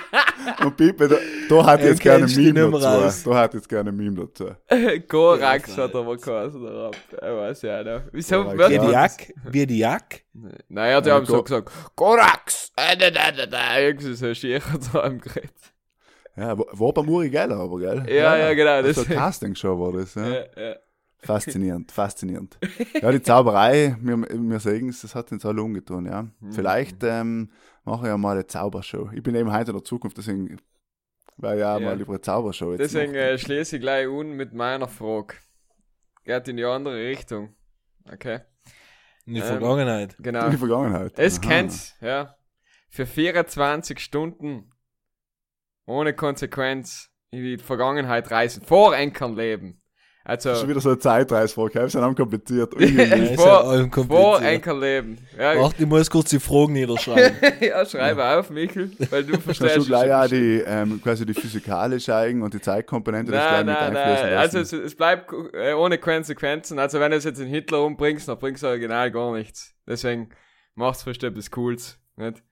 [0.64, 1.16] Und Pipe, da,
[1.48, 2.86] da hat Er jetzt gerne Meme dazu.
[2.86, 3.22] raus.
[3.24, 4.50] Da hat jetzt gerne ein Meme dazu.
[5.08, 6.96] Korax Ja, hat er mal geheißen, der Rap.
[7.12, 8.04] Ich weiß ja nicht.
[8.12, 8.52] Wieso?
[8.52, 8.68] Wie Ja.
[8.86, 9.32] die Jack?
[9.50, 10.22] Wie die Jack?
[10.68, 12.72] Naja, die Ja, haben so gesagt, Korax!
[12.76, 13.78] Äh, da, da, da, da.
[13.80, 14.60] Irgendwie so schier
[14.92, 15.50] da im Gerät.
[16.36, 18.04] Ja, war war beim Uri Geller, aber gell?
[18.08, 20.28] Ja, ja, genau, Das das- so eine Castingshow war das, ja.
[20.28, 20.74] Ja, ja.
[21.22, 22.58] Faszinierend, faszinierend.
[23.00, 26.22] Ja, die Zauberei, wir, wir sagen es, das hat uns alle umgetan, ja.
[26.40, 26.52] Mhm.
[26.52, 27.50] Vielleicht ähm,
[27.84, 29.10] mache ich ja mal eine Zaubershow.
[29.12, 30.56] Ich bin eben heute in der Zukunft, deswegen
[31.36, 31.84] weil ja, Ja.
[31.84, 35.34] mal lieber eine Zaubershow jetzt Deswegen äh, schließe ich gleich un mit meiner Frage.
[36.24, 37.54] Geht in die andere Richtung.
[38.10, 38.40] Okay,
[39.26, 40.16] In die Ähm, Vergangenheit.
[40.18, 40.46] genau.
[40.46, 41.18] In die Vergangenheit.
[41.18, 41.48] Es Aha.
[41.48, 42.34] kennt, ja.
[42.88, 44.72] Für 24 Stunden
[45.86, 48.62] ohne Konsequenz in die Vergangenheit reisen.
[48.64, 49.80] Vor Enkern leben.
[50.22, 52.74] Also, Das ist schon wieder so eine Zeitreisfrage, das ist ja kompliziert.
[52.78, 52.86] Ja,
[53.36, 54.42] vor- ja vor kompliziert.
[54.42, 55.18] Enker leben.
[55.38, 57.36] Ja, Warte, ich muss kurz die Fragen niederschreiben.
[57.60, 59.76] ja schreibe auf, Michel, weil du verstehst.
[59.78, 63.92] du gleich auch die, ähm, quasi die physikalische Eigen und die Zeitkomponente das Nein, nein,
[63.94, 64.36] nein.
[64.36, 66.78] Also es, es bleibt äh, ohne Konsequenzen.
[66.78, 69.74] Also wenn du es jetzt in Hitler umbringst, dann bringst du original gar nichts.
[69.88, 70.28] Deswegen
[70.74, 71.98] machst du vielleicht etwas Cooles.
[72.16, 72.42] Nicht?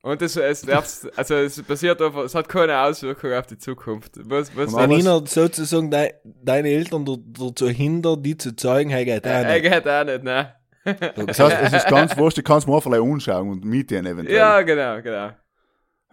[0.00, 0.66] Und es, es,
[1.16, 4.12] also es basiert auf, es hat keine Auswirkung auf die Zukunft.
[4.28, 8.90] Was, was, Wenn was- ihnen sozusagen dei, deine Eltern da- dazu hindern, die zu zeigen,
[8.90, 9.62] hey, geht auch er nicht.
[9.62, 10.54] geht auch nicht, ne?
[11.26, 14.36] Das heißt, es ist ganz wurscht, ich kann es mir einfach anschauen und mieten eventuell.
[14.38, 15.30] Ja, genau, genau.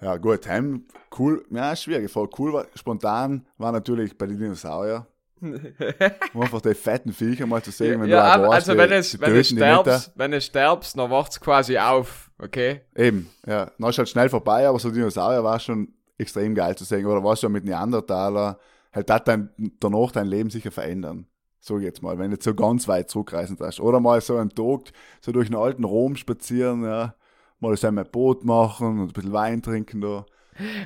[0.02, 0.86] Ja, gut, heim,
[1.18, 5.08] cool, ja, schwierig, voll cool war, spontan war natürlich bei den Dinosaurier.
[5.42, 9.20] Um einfach die fetten Viecher mal zu sehen, wenn ja, du weißt, also wenn es,
[9.20, 12.82] wenn es sterbst, wenn es sterbst, dann wacht's quasi auf, okay?
[12.96, 13.72] Eben, ja.
[13.78, 17.06] Dann ist halt schnell vorbei, aber so Dinosaurier war schon extrem geil zu sehen.
[17.06, 18.60] Oder was schon mit Neandertaler,
[18.94, 21.28] halt hat dein, danach dein Leben sicher verändern.
[21.60, 23.80] So jetzt mal, wenn du jetzt so ganz weit zurückreisen darfst.
[23.80, 27.16] Oder mal so einen Tag, so durch den alten Rom spazieren, ja.
[27.60, 30.26] Mal so ein Boot machen und ein bisschen Wein trinken da.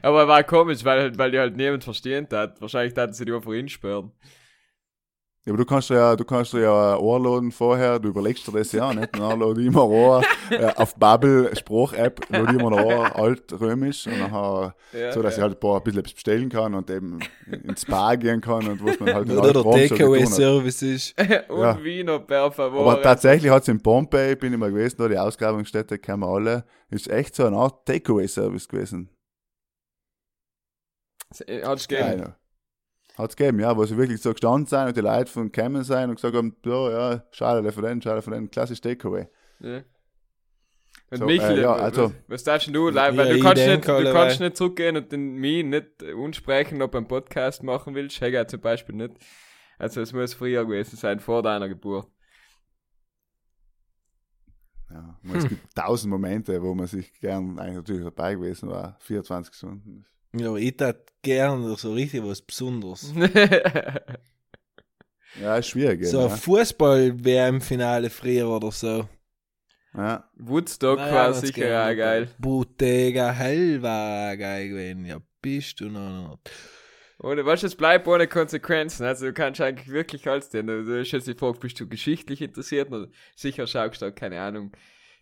[0.02, 2.62] Aber war komisch, weil, weil die halt niemand verstehen hat.
[2.62, 4.12] Wahrscheinlich hatten sie die einfach hinsperren.
[5.50, 8.52] Ja, aber du kannst ja, du kannst ja ein Ohr laden vorher, du überlegst dir
[8.52, 12.86] das ja nicht, dann lade ich Ohr, äh, auf Bubble Spruch-App, lade ich immer ein
[12.86, 15.44] Ohr, altrömisch, und nachher, Ja, so, dass ich ja.
[15.46, 17.20] halt ein paar ein bisschen bestellen kann und eben
[17.64, 19.64] ins Spa gehen kann und was man halt Oder der.
[19.64, 21.20] Takeaway-Service ist.
[21.50, 21.84] Und Ja.
[21.84, 22.82] Wiener per favor.
[22.82, 26.28] Aber tatsächlich hat es in Pompey, bin ich mal gewesen, da die Ausgrabungsstätte kennen wir
[26.28, 29.10] alle, ist echt so eine Art Takeaway-Service gewesen.
[31.64, 32.36] Hat's gegeben.
[33.20, 35.84] Hat es gegeben, ja, wo sie wirklich so gestanden sind und die Leute von Kämmen
[35.84, 39.28] sein und gesagt haben, ja, ja, schade für den, schade für den, klassisch Takeaway.
[39.60, 39.82] Ja.
[41.12, 42.86] Und So, Michel, äh, ja, was- also- was darfst du?
[42.94, 46.92] Weil Ja, du kannst, nicht, du kannst nicht zurückgehen und den mich nicht unsprechen, ob
[46.94, 48.22] du einen Podcast machen willst.
[48.22, 49.16] Hegger zum Beispiel nicht.
[49.78, 52.08] Also es muss früher gewesen sein, vor deiner Geburt.
[54.92, 59.54] Ja, es gibt tausend Momente, wo man sich gern eigentlich natürlich dabei gewesen war, 24
[59.54, 60.06] Stunden.
[60.40, 63.12] Ja, aber ich tat gern so richtig was Besonderes.
[65.42, 66.06] Ja, ist schwierig.
[66.06, 66.36] So ein ja.
[66.36, 69.08] Fußball-WM-Finale früher oder so.
[69.96, 70.30] ja.
[70.38, 72.30] Woodstock Naja, war sicher auch geil.
[72.40, 75.06] Bottega Hell war auch geil gewesen.
[75.06, 76.52] Ja, bist du noch nicht.
[77.22, 79.06] Ohne, weißt du, es bleibt ohne Konsequenzen.
[79.06, 80.68] Also du kannst eigentlich wirklich alles denn.
[80.68, 82.92] Du hast jetzt die Frage, bist du geschichtlich interessiert?
[82.92, 84.72] Oder sicher schaust du auch, keine Ahnung,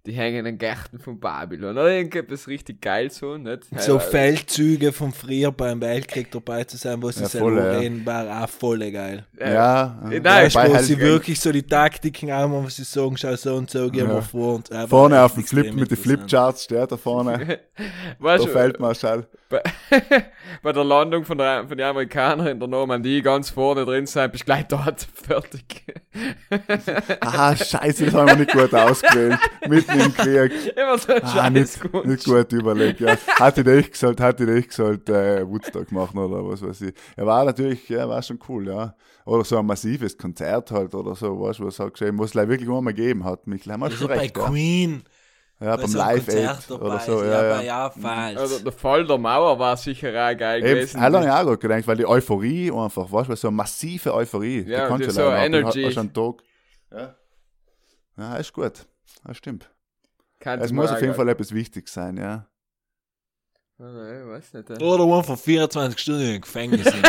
[0.08, 1.72] die hängenden Gärten von Babylon.
[1.78, 3.65] Oder irgendetwas richtig geil so, nicht?
[3.78, 7.58] So Ja, Feldzüge vom früher beim Weltkrieg dabei zu sein, wo sie Ja, selber voll,
[7.58, 7.72] ja.
[7.80, 9.26] reden, war auch voll geil.
[9.38, 13.17] äh, ja, nein, Weißt wo halt sie wirklich so die Taktiken haben, wo sie sagen,
[13.17, 14.15] schau so und so, gehen Ja.
[14.15, 14.56] wir vor.
[14.56, 15.98] Und, äh, Vorne auf dem Flip mit den.
[15.98, 17.60] Flipcharts steht da vorne,
[18.20, 19.28] Weißt der Feldmarschall.
[19.50, 19.62] bei,
[20.63, 24.32] bei der Landung von, der, von den Amerikanern in der Normandie ganz vorne drin sein,
[24.32, 25.84] bist gleich dort fertig.
[27.22, 29.38] Ah, scheiße, das haben wir nicht gut ausgewählt.
[29.67, 30.52] Mitten im Krieg.
[30.78, 33.16] Immer so ein Ah, scheiß nicht, nicht gut überlegt, ja.
[33.40, 36.94] Hatte ich echt gesagt, hatte ich echt gesagt, äh, Woodstock machen oder was weiß ich.
[37.16, 38.96] Ja, war natürlich, ja, war schon cool, ja.
[39.26, 42.36] Oder so ein massives Konzert halt oder so, weißt du, was halt geschehen, was es
[42.36, 43.46] wirklich einmal gegeben hat.
[43.48, 44.48] Mich haben wir Also schon bei recht, ja.
[44.48, 45.04] Queen.
[45.60, 47.62] ja, bei beim so Live Aid oder so, ja, ja.
[47.62, 48.38] ja, falsch.
[48.38, 51.02] Also der Fall der Mauer war sicher auch geil Eben, gewesen.
[51.02, 54.64] habe ich auch gedacht, weil die Euphorie einfach, weißt du, weil so eine massive Euphorie.
[54.68, 55.84] Ja, die du so Energy.
[55.84, 56.36] Hast du einen Tag.
[56.92, 57.16] Ja.
[58.18, 58.88] Ja, ist gut.
[59.26, 59.70] Das stimmt.
[60.48, 61.14] Kannte Es muss auf jeden.
[61.14, 62.48] Fall etwas wichtig sein, ja.
[63.80, 64.82] Ah, nein, ich weiß nicht.
[64.82, 66.86] Oder einfach 24 Stunden im Gefängnis.
[66.86, 67.06] sind.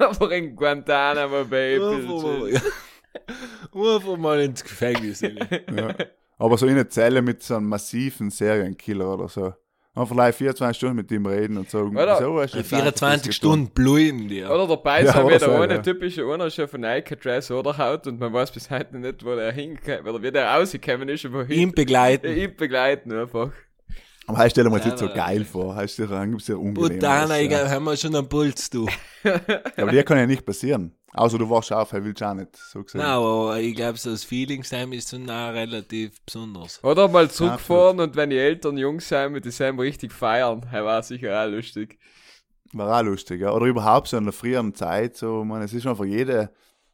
[0.00, 1.74] Aber in Guantanamo Bay.
[3.74, 5.20] Einfach mal- Einfach ins Gefängnis.
[5.22, 5.34] ja.
[6.38, 9.52] Aber so in einer Zelle mit so einem massiven Serienkiller oder so.
[9.94, 12.16] Einfach live 24 Stunden mit ihm reden und sagen, Oder?
[12.16, 14.50] so hast du jetzt 24 das Stunden blühen dir.
[14.50, 15.82] Oder dabei Ja, sein oder wieder so, ohne ja.
[15.82, 20.06] typische Ownership von Alcatraz oder Haut und man weiß bis heute nicht, wo der hingekommen
[20.06, 21.58] oder wie der rausgekommen ist und wohin.
[21.60, 22.34] Ihn begleiten.
[22.34, 23.50] Ihn begleiten einfach.
[24.26, 25.74] Aber heißt stell dir mal das Ja, nicht so geil vor.
[25.74, 26.98] Heißt dir dann gibt's ja unangenehm.
[27.00, 27.44] Butana, ja.
[27.44, 28.86] egal, haben wir schon einen Puls, du.
[29.24, 29.40] ja,
[29.76, 30.94] aber dir kann ja nicht passieren.
[31.14, 33.00] Außer du warst scharf, er will auch nicht, so gesehen.
[33.00, 36.82] Nein, aber ich glaube, so das Feeling sein ist schon auch relativ besonders.
[36.82, 40.66] Oder mal zurückfahren und wenn die Eltern jung sind, mit dem richtig feiern.
[40.72, 41.98] Er war sicher auch lustig.
[42.72, 43.52] War auch lustig, ja.
[43.52, 46.50] Oder überhaupt so in der früheren Zeit, so, man, es ist einfach jede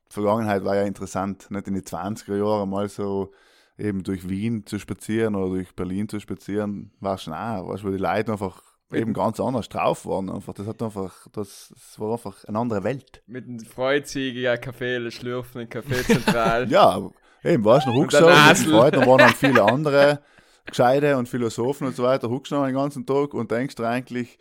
[0.08, 1.50] Vergangenheit war ja interessant.
[1.50, 3.32] Nicht in die 20er Jahre mal so
[3.78, 7.90] eben durch Wien zu spazieren oder durch Berlin zu spazieren, war schon auch, weißt wo
[7.90, 8.62] die Leute einfach
[8.92, 10.30] eben ganz anders drauf waren.
[10.30, 13.22] Einfach, das hat einfach, das, das war einfach eine andere Welt.
[13.26, 16.68] Mit einem Freudziege, ja, Kaffee schlürfen in Café Zentral.
[16.70, 17.10] Ja,
[17.44, 20.20] eben, warst du noch Und den Freunden, dann waren dann viele andere
[20.66, 24.38] Gescheide und Philosophen und so weiter, huckst noch den ganzen Tag und denkst dir eigentlich,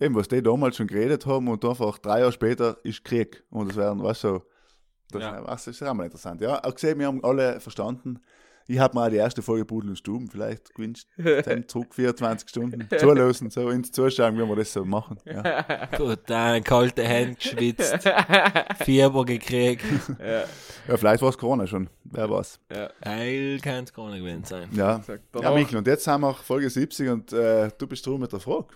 [0.00, 3.44] eben, was die damals schon geredet haben und einfach drei Jahre später ist Krieg.
[3.50, 4.42] Und das wären, weißt du, so,
[5.10, 5.40] das, Ja.
[5.42, 6.40] das ist auch mal interessant.
[6.40, 8.20] Ja, auch gesehen, wir haben alle verstanden.
[8.70, 11.08] Ich habe mal die erste Folge Pudel und Stuben vielleicht gewünscht.
[11.16, 15.18] Dann zurück 24 Stunden zulösen, so ins Zuschauen, wie wir das so machen.
[15.24, 18.08] Ja, Gut, dann kalte Hände geschwitzt,
[18.84, 19.82] Fieber gekriegt.
[20.20, 20.44] ja,
[20.86, 22.60] ja vielleicht war es Corona schon, wer weiß.
[22.72, 22.90] ja.
[23.04, 24.68] Heil kann es nicht gewesen sein.
[24.72, 25.02] Ja,
[25.42, 28.38] ja Michael, und jetzt haben wir Folge 70 und äh, du bist dran mit der
[28.38, 28.68] Frage.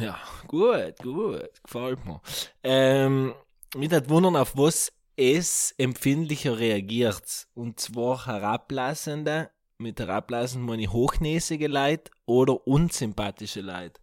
[0.00, 2.22] Ja, gut, gut, gefällt mir.
[2.62, 3.34] Ähm,
[3.76, 7.46] mich hat wundern, auf was es empfindlicher reagiert.
[7.54, 14.00] Und zwar herablassende, mit herablassend meine ich hochnäsige Leid oder unsympathische Leid.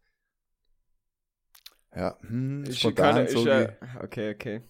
[1.96, 4.62] Ja, hm, Ist spontan keine, ist sag ja, ich, okay, okay.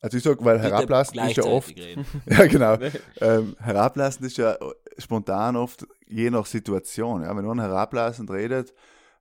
[0.00, 2.06] also ich sag, weil herablassend ist ja oft, reden.
[2.26, 2.90] ja genau, Nee.
[3.20, 4.56] ähm, herablassend ist ja
[4.98, 7.22] spontan oft je nach Situation.
[7.22, 8.72] Ja, wenn man herablassend redet,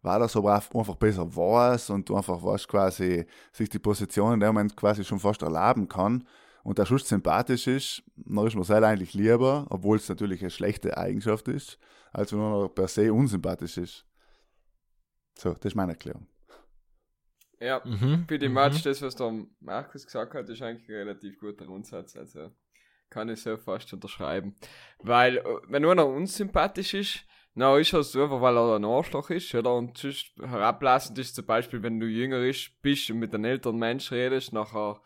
[0.05, 4.33] war das aber auch einfach besser weiß und du einfach weißt, quasi sich die Position
[4.33, 6.27] in dem Moment quasi schon fast erlauben kann
[6.63, 10.49] und der Schuss sympathisch ist, dann ist man selber eigentlich lieber, obwohl es natürlich eine
[10.49, 11.77] schlechte Eigenschaft ist,
[12.13, 14.05] als wenn man per se unsympathisch ist.
[15.37, 16.27] So, das ist meine Erklärung.
[17.59, 18.25] Ja, Mhm.
[18.27, 18.55] für die mhm.
[18.55, 22.15] Match, das, was der Markus gesagt hat, ist eigentlich ein relativ guter Grundsatz.
[22.15, 22.51] Also
[23.09, 24.55] kann ich so fast unterschreiben.
[24.99, 29.55] Weil, äh, wenn einer unsympathisch ist, na ist das einfach, weil er ein Arschloch ist,
[29.55, 29.73] oder?
[29.73, 33.77] Und sonst herablassend ist zum Beispiel, wenn du jünger ist, bist und mit einem älteren
[33.77, 34.99] Mensch redest, nachher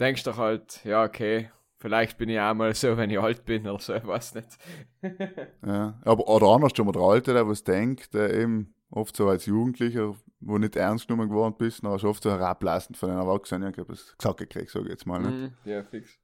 [0.00, 3.68] denkst du halt, ja, okay, vielleicht bin ich auch mal so, wenn ich alt bin
[3.68, 4.58] oder so, ich weiß nicht.
[5.64, 6.00] Ja.
[6.04, 10.58] Aber, oder andersrum, der Alte, der was denkt, der eben oft so als Jugendlicher, wo
[10.58, 14.16] nicht ernst genommen geworden bist, dann hast du oft so herablassend von den Erwachsenen irgendwas
[14.18, 15.20] gesagt gekriegt, sag ich jetzt mal.
[15.20, 15.30] Nicht?
[15.30, 16.18] Mhm, ja, fix.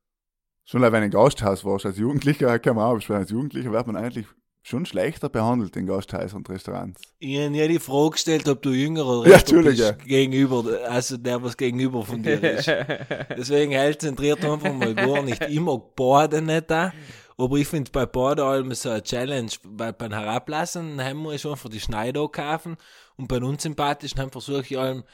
[0.65, 3.97] Schon wenn du im Gasthaus warst als Jugendlicher, kann man auch als Jugendlicher wird man
[3.97, 4.27] eigentlich
[4.63, 7.01] schon schlechter behandelt in Gasthäusern und Restaurants.
[7.19, 10.05] Ich habe ja die Frage gestellt, ob du jünger oder Ja, älter natürlich, bist, ja.
[10.07, 12.67] gegenüber, also der, was gegenüber von dir ist.
[13.37, 15.43] Deswegen hält zentriert einfach mal gar nicht.
[15.49, 16.93] Ich mag Baden nicht da,
[17.39, 21.57] aber ich finde bei Baden allem so eine Challenge, weil beim Herablassen haben wir schon
[21.57, 22.77] für die Schneider kaufen
[23.17, 25.05] und bei unsympathischen haben versuche ich allem,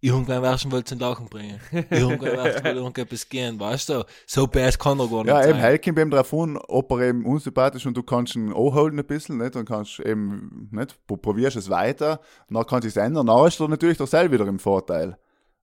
[0.00, 1.60] irgendwann wirst du wohl zum Lachen bringen.
[1.90, 4.04] Irgendwann wirst du wohl irgendetwas gehen, weißt du?
[4.26, 5.50] So best kann er gar nicht Ja, sein.
[5.50, 9.38] eben, Helkin beim an, ob er eben unsympathisch und du kannst ihn anholen ein bisschen,
[9.38, 9.54] nicht?
[9.54, 10.98] Dann kannst du eben, nicht?
[11.06, 13.26] Du probierst es weiter, dann kann es ändern.
[13.26, 15.18] Dann ist er natürlich der Seil wieder im Vorteil.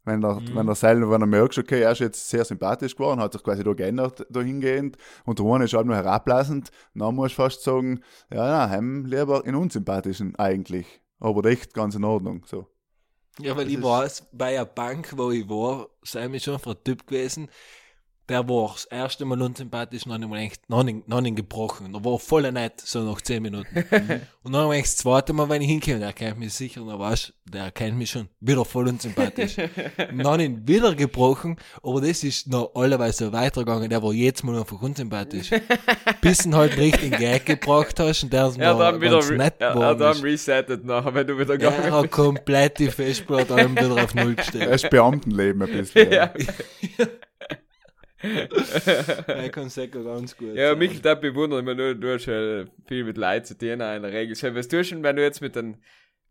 [0.05, 0.55] Wenn der, Mhm.
[0.55, 3.43] wenn der Seil, wenn er merkt, okay, er ist jetzt sehr sympathisch geworden, hat sich
[3.43, 4.95] quasi da geändert, dahingehend,
[5.25, 7.99] und der eine ist halt nur herablassend, dann musst du fast sagen,
[8.31, 11.01] ja, na, heim lieber in unsympathischen eigentlich.
[11.19, 12.67] Aber echt ganz in Ordnung, so.
[13.39, 16.83] Ja, weil Das ich weiß, bei einer Bank, wo ich war, sei mir schon ein
[16.83, 17.49] Typ gewesen,
[18.29, 21.93] der war das erste Mal unsympathisch, noch nicht, mal echt, noch nicht, noch nicht gebrochen.
[21.93, 23.67] Der war voll nett, so nach 10 Minuten.
[24.43, 27.29] und dann echt das zweite Mal, wenn ich hinkomme, der kennt mich sicher, dann weißt
[27.45, 29.55] du, der kennt mich schon, wieder voll unsympathisch.
[30.13, 34.59] noch nicht wieder gebrochen, aber das ist noch allerweise so weitergegangen, der war jetzt mal
[34.59, 35.51] einfach unsympathisch.
[36.21, 39.55] Bis ihn halt richtig Gag gebracht hast und der ist Er mal dann wieder nett
[39.59, 42.89] er, er geworden dann resettet nachher, wenn du wieder Ja, gegangen er hat komplett die
[42.89, 44.69] Festplatte wieder auf Null Er gestellt.
[44.71, 46.11] ist Beamtenleben ein bisschen.
[46.11, 46.33] Ja.
[48.19, 50.55] Er kann sicher ganz gut.
[50.55, 53.69] Ja, mich da bewundern, ich meine, du, du hast ja viel mit Leuten zu tun
[53.69, 54.55] in der Regel.
[54.55, 55.77] Was du schon, wenn du jetzt mit einem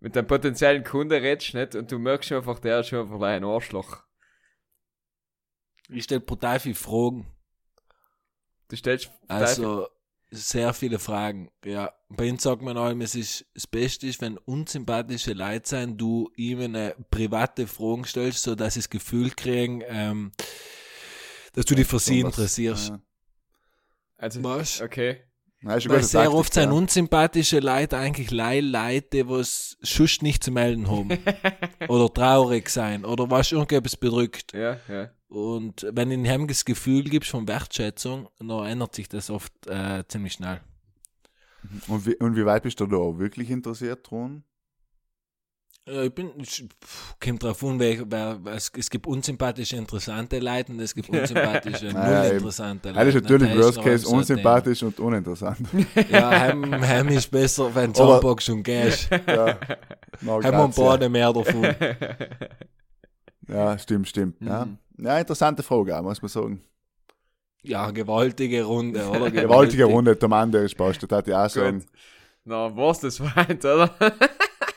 [0.00, 1.74] mit deinem potenziellen Kunden redest, nicht?
[1.74, 4.02] Und du merkst schon einfach, der ist schon einfach ein Arschloch.
[5.88, 7.26] Ich stelle brutal viele Fragen.
[8.68, 9.88] Du stellst Also
[10.30, 11.50] sehr viele Fragen.
[11.64, 15.96] Ja, bei uns sagt man allem, es ist das Beste ist, wenn unsympathische Leute sein,
[15.96, 20.32] du ihm eine private Fragen stellst, so dass sie das Gefühl kriegen, ähm,
[21.56, 22.90] dass du dich für sie interessierst.
[22.90, 23.00] Ja.
[24.18, 24.80] also, Was?
[24.82, 25.22] okay.
[25.62, 26.76] Eine Weil sehr Taktik, oft sind ja.
[26.76, 31.18] unsympathische Leute eigentlich Leute, die was sonst nicht zu melden haben.
[31.88, 33.04] oder traurig sein.
[33.04, 34.52] Oder was irgendetwas bedrückt.
[34.52, 35.10] Ja, ja.
[35.28, 40.04] Und wenn du ihm das Gefühl gibst von Wertschätzung, dann ändert sich das oft äh,
[40.06, 40.60] ziemlich schnell.
[41.88, 44.44] Und wie, und wie weit bist du da wirklich interessiert dran?
[45.88, 50.40] Ja, ich bin, ich, pff, kommt drauf an, wer, wer, es, es gibt unsympathische, interessante
[50.40, 53.22] Leute und es gibt unsympathische, Naja, null interessante Das ist Leute.
[53.22, 55.58] natürlich Das Worst Case so unsympathisch und uninteressant.
[56.10, 59.08] Ja, heim, heim ist besser, wenn du und gehst.
[59.28, 59.58] ja.
[60.22, 60.80] Na, Haben wir ein grazie.
[60.82, 61.74] paar mehr davon.
[63.46, 64.36] Ja, stimmt, stimmt.
[64.40, 64.64] Ja.
[64.64, 64.78] Mhm.
[65.06, 66.64] ja, interessante Frage auch, muss man sagen.
[67.62, 69.30] Ja, gewaltige Runde, oder?
[69.30, 71.52] Gewaltige Runde, der Mann, der ist das hat ich auch.
[71.54, 71.84] Gut.
[72.44, 73.94] Na, was das meint, oder?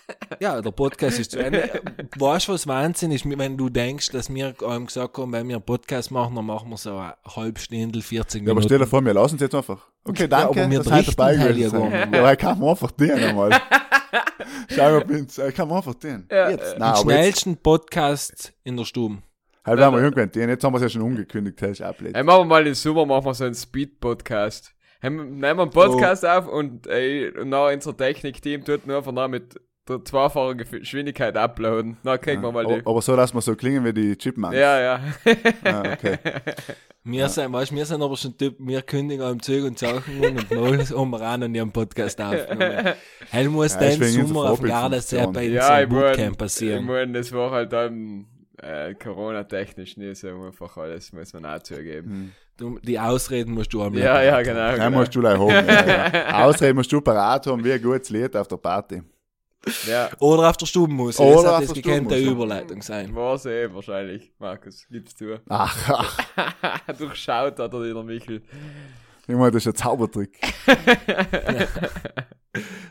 [0.39, 1.81] Ja, der Podcast ist zu Ende.
[2.17, 5.55] Weißt du, was Wahnsinn ist, wenn du denkst, dass wir einem gesagt haben, wenn wir
[5.57, 8.67] einen Podcast machen, dann machen wir so eine halbe Stunde, 40 Ja, aber Minuten.
[8.67, 9.87] stell dir vor, wir lassen es jetzt einfach.
[10.05, 12.91] Okay, danke, aber wir ihr berichten dabei halt gewesen ja Ja, ich kann mir einfach
[12.91, 13.51] den einmal.
[14.69, 16.27] Schau mal, Binz, ich kann mir einfach den.
[16.31, 16.77] Ja, jetzt.
[16.77, 19.17] Nein, Den aber jetzt, schnellsten Podcast in der Stube.
[19.65, 20.49] halt werden wir irgendwann den.
[20.49, 22.15] Jetzt haben wir es ja schon umgekündigt, das ist ablehnt.
[22.15, 24.73] Hey, machen wir mal im Sommer machen wir so einen Speed-Podcast.
[25.01, 29.11] Hey, Nehmen wir einen Podcast auf und, ey, und nach unser Technik-Team tut nur einfach
[29.11, 31.97] noch mit der zweifachen Gesch- Geschwindigkeit uploaden.
[32.03, 32.81] Dann kriegen wir mal die.
[32.85, 34.55] aber, so, dass wir so klingen wie die Chipmunks.
[34.55, 34.99] Ja, ja.
[35.63, 36.17] Ah, okay.
[37.05, 40.51] Wir sind, weißt, wir sind aber schon Typ, wir kündigen am Zug und Sachen und
[40.51, 42.93] und wir auch noch nie einen Podcast aufgenommen.
[43.31, 46.37] Hell muss Ja, deswegen Sommer auf Gardasee bei uns ja, ich im Bootcamp meine, ich
[46.37, 46.85] passieren.
[46.85, 48.27] mein, das war halt dann
[48.61, 52.33] äh, Corona-technisch nicht so einfach alles, muss man auch zugeben.
[52.57, 54.59] Du, die Ausreden musst du am Ja, ja, genau.
[54.59, 54.99] Ja, genau.
[54.99, 55.49] musst du gleich haben.
[55.49, 56.45] Ja, ja.
[56.45, 59.01] Ausreden musst du parat haben, wie ein gutes Lied auf der Party.
[59.87, 61.19] Ja, Oder auf der Stubenmusik.
[61.19, 62.27] Oder Das auf hat der gekannte Stubenmusik.
[62.31, 63.13] Überleitung sein.
[63.15, 64.85] war's eh wahrscheinlich, Markus.
[64.89, 65.39] Gibst du.
[65.49, 65.89] Ach,
[66.35, 66.79] ach.
[66.97, 68.41] Durchschaut hat er wieder Michel.
[69.27, 70.39] Ich meine, das ist ein Zaubertrick.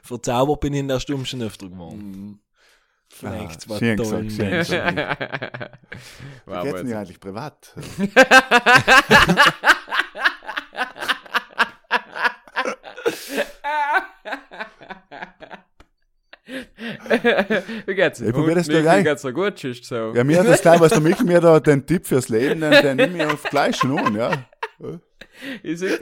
[0.03, 1.99] Verzaubert bin ich in der Stunde schon öfter geworden.
[1.99, 2.39] Mhm.
[3.11, 4.97] Von Ah, zwei schön tollen gesagt, schön Menschen.
[6.47, 7.75] Wie geht's denn eigentlich privat?
[17.87, 18.21] Wie geht's?
[18.21, 19.05] Ich probier das Mir gleich.
[19.05, 20.13] geht's so gut, ist so.
[20.15, 22.71] Ja, mir hat das gleich, was der Mick mir da den Tipp fürs Leben, den,
[22.71, 24.45] den nehme ich auf gleich schon an, ja.
[25.63, 25.99] Ich seh,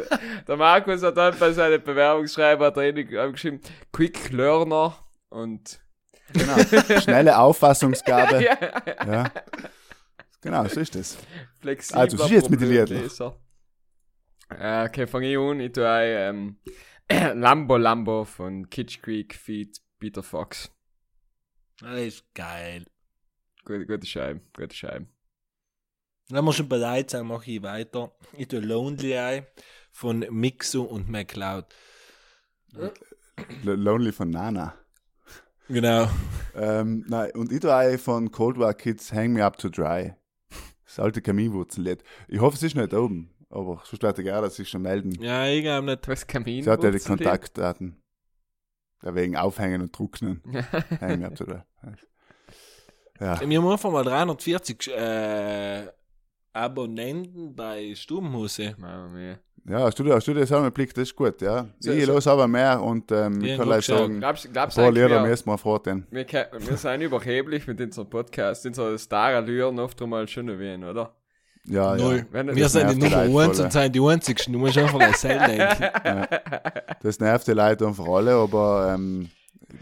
[0.47, 3.61] der Markus hat dann bei seinem Bewerbungsschreiben hat er geschrieben,
[3.93, 4.97] Quick Learner
[5.29, 5.81] und
[6.33, 7.01] Genau.
[7.01, 8.43] Schnelle Auffassungsgabe.
[8.45, 8.57] ja,
[9.07, 9.31] Ja.
[10.41, 11.17] Genau, so ist das.
[11.61, 13.11] flexibler Also, sie jetzt mit den Liedern.
[14.51, 15.61] Äh, okay, fange ich an.
[15.61, 16.57] Ich tue ein
[17.11, 20.71] ähm, Lambo Lambo von Kitsch Creek feat Peter Fox.
[21.81, 22.87] Das ist geil.
[23.65, 25.07] Gute, gute Scheibe, gute Scheibe.
[26.29, 28.13] Wenn wir schon bereit sind, mache ich weiter.
[28.33, 29.47] Ich tue Lonely Eye
[29.93, 31.67] von Mixo und McCloud.
[32.75, 32.93] L-
[33.65, 34.75] Lonely von Nana.
[35.69, 36.09] Genau.
[36.55, 40.15] Ähm, nein, und ich tue auch von Cold War Kids Hang Me Up to Dry.
[40.85, 42.03] Das alte Kaminwurzellied.
[42.29, 45.13] Ich hoffe, es ist nicht oben, aber sonst werde ich gerne sich schon melden.
[45.23, 46.09] Ja, ich glaube nicht.
[46.09, 46.65] Was Kamin?
[46.65, 48.03] Sie hat ja die Kontaktdaten.
[49.03, 50.09] Ja, wegen Aufhängen und to
[51.45, 51.61] Dry.
[53.21, 55.87] Ja, Wir haben einfach mal 340 äh,
[56.53, 58.75] Abonnenten bei Stubenhuse.
[59.69, 60.95] Ja hast, du, hast du das auch mal Blick?
[60.95, 61.67] Das ist gut, ja.
[61.81, 64.53] So- ich so- los aber mehr und ähm, Ja, ich kann gleich sagen, ein Glaubst,
[64.53, 65.59] glaubst du paar Lieder wir, müssen wir
[66.53, 71.15] wir, sind überheblich mit unserem Podcast, unsere Star-Allüren oft einmal schon erwähnen, oder?
[71.69, 72.17] Ja, Null.
[72.19, 72.25] ja.
[72.31, 74.53] Wenn Wir das sind die Nummer Leute 1 voll, und sind die einzigsten.
[74.53, 76.27] Du musst einfach mal selber denken.
[77.03, 79.29] Das nervt die Leute einfach alle, aber ähm,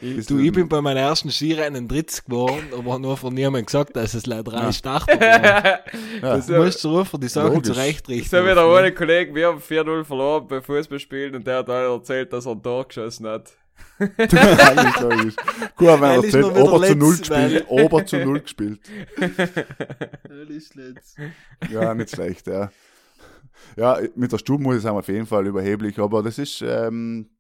[0.00, 3.94] Ich- Du, ich bin bei meinem ersten Skirennen dritt geworden, aber nur von niemandem gesagt,
[3.96, 4.84] dass es leider drei Ja.
[4.84, 5.18] Waren.
[6.22, 8.28] ja, Du musst rufen, die Sachen zurechtrichten.
[8.40, 11.96] So wie der eine Kollege, wir haben 4-0 verloren beim Fußballspielen und der hat auch
[11.98, 13.52] erzählt, dass er ein Tor geschossen hat.
[13.98, 15.36] Eigentlich logisch.
[15.76, 18.80] Gut, wenn er ich erzählt, Ober zu Null gespielt, Ober zu Null gespielt.
[21.70, 21.80] Ja.
[21.84, 22.70] Ja, nicht schlecht, ja.
[23.76, 27.30] Ja, mit der Stubenmusik sind wir auf jeden Fall überheblich, aber das ist ähm,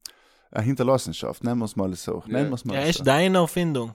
[0.50, 2.22] eine Hinterlassenschaft, nennen wir es mal so.
[2.26, 2.88] Nennen wir es mal Ja, so.
[2.90, 3.94] ist deine Erfindung.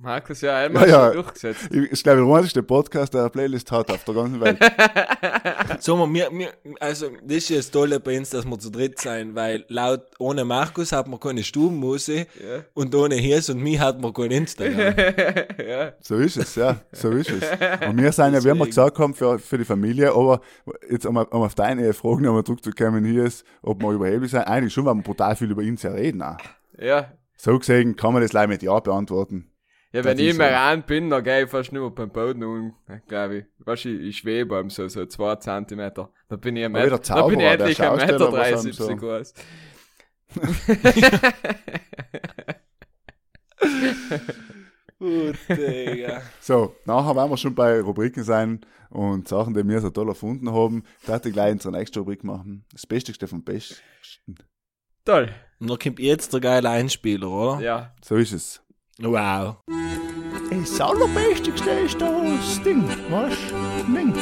[0.00, 1.12] Markus, ja, einmal Ja, ja.
[1.12, 1.68] durchgesetzt.
[1.72, 4.58] Ich, ich glaube, der einzige Podcast, der eine Playlist hat auf der ganzen Welt.
[5.80, 8.98] So, wir, wir, also, das ist ja das Tolle bei uns, dass wir zu dritt
[9.00, 12.64] sein, weil laut, ohne Markus hat man keine Stubenmusik Ja.
[12.74, 14.94] und ohne Hirs und mich hat man kein Instagram.
[15.68, 15.92] ja.
[16.00, 17.42] So ist es, ja, so ist es.
[17.88, 20.40] Und wir sind ja, wie wir gesagt haben, für, für die Familie, aber
[20.90, 24.72] jetzt, um, um auf deine Frage nochmal zurückzukommen, hier ist, ob wir überheblich sind, eigentlich
[24.72, 26.22] schon, weil wir brutal viel über ihn reden.
[26.22, 26.36] Auch.
[26.78, 27.12] ja.
[27.36, 29.48] So gesehen kann man das leider mit Ja beantworten.
[29.92, 30.42] Ja, wenn ich im so.
[30.42, 32.74] Iran bin, dann gehe ich fast nur beim Boden und,
[33.06, 33.44] glaube ich.
[33.66, 36.12] Weißt du, ich, ich schwebe um so, so zwei Zentimeter.
[36.28, 38.76] Da bin ich ein Meter, da bin ich endlich ein Meter Schausteller, was haben 30
[38.76, 39.34] so- groß.
[44.98, 46.22] Gut, Digga.
[46.40, 50.52] So, nachher werden wir schon bei Rubriken sein und Sachen, die wir so toll erfunden
[50.52, 50.82] haben.
[51.06, 52.64] Da hätte ich gleich unsere nächste Rubrik machen.
[52.72, 53.76] Das Beste vom Besten.
[55.04, 55.32] Toll.
[55.60, 57.60] Und da kommt jetzt der geile Einspieler, oder?
[57.62, 57.94] Ja.
[58.02, 58.60] So ist es.
[59.00, 59.58] Wow.
[60.50, 63.36] Das Allerbeste ist das Ding, was?
[63.86, 64.12] Ding.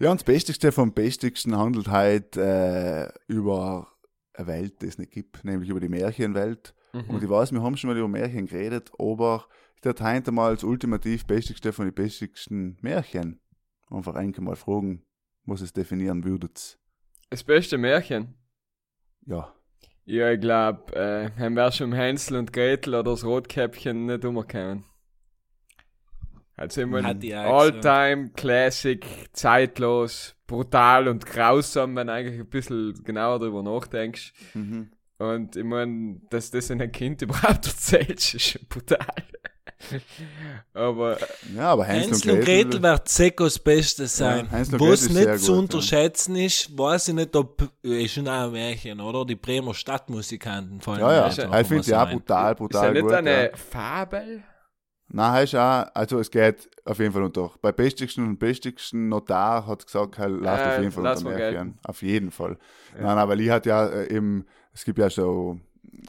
[0.00, 3.92] Ja, und das Bestigste vom Bestigsten handelt halt äh, über
[4.34, 6.74] eine Welt, die es nicht gibt, nämlich über die Märchenwelt.
[6.92, 9.46] Und ich weiß, wir haben schon mal über Märchen geredet, aber
[9.76, 13.40] ich werde heute mal das ultimativ Bestigste von den bestigsten Märchen
[13.88, 15.04] einfach einmal mal fragen,
[15.44, 16.80] was es definieren würdet.
[17.30, 18.34] Das beste Märchen.
[19.26, 19.54] Ja,
[20.04, 24.84] Ja, ich glaube, äh, haben wir schon Hänsel und Gretel oder das Rotkäppchen nicht umgekommen.
[26.56, 27.20] Also immer ein.
[27.32, 34.32] All-Time Classic, zeitlos, brutal und grausam, wenn du eigentlich ein bisschen genauer drüber nachdenkst.
[34.54, 34.90] mhm.
[35.18, 39.06] Und ich meine, dass das ein Kind überhaupt erzählt, ist schon brutal.
[40.74, 41.18] Aber
[41.54, 44.48] ja aber Hänsel, Hänsel und Gretel wird sicher das Beste sein.
[44.50, 48.28] Ja, Gretel ist sehr nicht zu gut, unterschätzen ist, weiß ich nicht, ob, ist schon
[48.28, 49.24] auch ein Märchen, oder?
[49.24, 52.18] Die Bremer Stadtmusikanten fallen Ja, ja, ich finde die auch ein.
[52.18, 53.12] brutal, ist brutal ja nicht gut.
[53.12, 53.56] eine ja.
[53.56, 54.42] Fabel?
[55.14, 57.50] Nein, heißt auch, also es geht auf jeden Fall unter.
[57.60, 61.36] Bei bestigsten und bestigsten Notar hat gesagt, er läuft Äh, auf jeden Fall unter Märchen.
[61.38, 61.78] gelten.
[61.84, 62.58] Auf jeden Fall.
[62.98, 65.60] Nein, aber ich hat ja äh, eben, es gibt ja so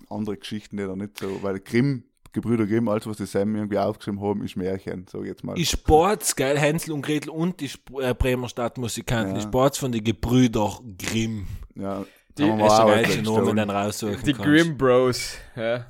[0.10, 3.78] andere Geschichten, die da nicht so, weil Grimm, Gebrüder Grimm, alles was die Sam irgendwie
[3.78, 5.54] aufgeschrieben haben, ist Märchen, so jetzt mal.
[5.56, 9.36] Die Sports, geil, Hänsel und Gretel und die Sp äh, Bremer Stadtmusikanten.
[9.36, 9.42] Ja.
[9.42, 11.46] Die Sports von den Gebrüder Grimm.
[11.76, 12.04] ja,
[12.38, 14.48] Die- letzte Name, den und- raussuchen Die kannst.
[14.48, 15.36] Grimm Bros.
[15.56, 15.86] Ja.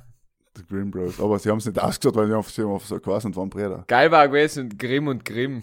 [0.56, 1.18] Die Grimm Bros.
[1.18, 2.38] Aber sie haben es nicht ausgesagt, weil sie haben
[2.74, 3.84] einfach so geheißen und waren Brüder.
[3.88, 5.62] Geil war gewesen, Grimm und Grimm.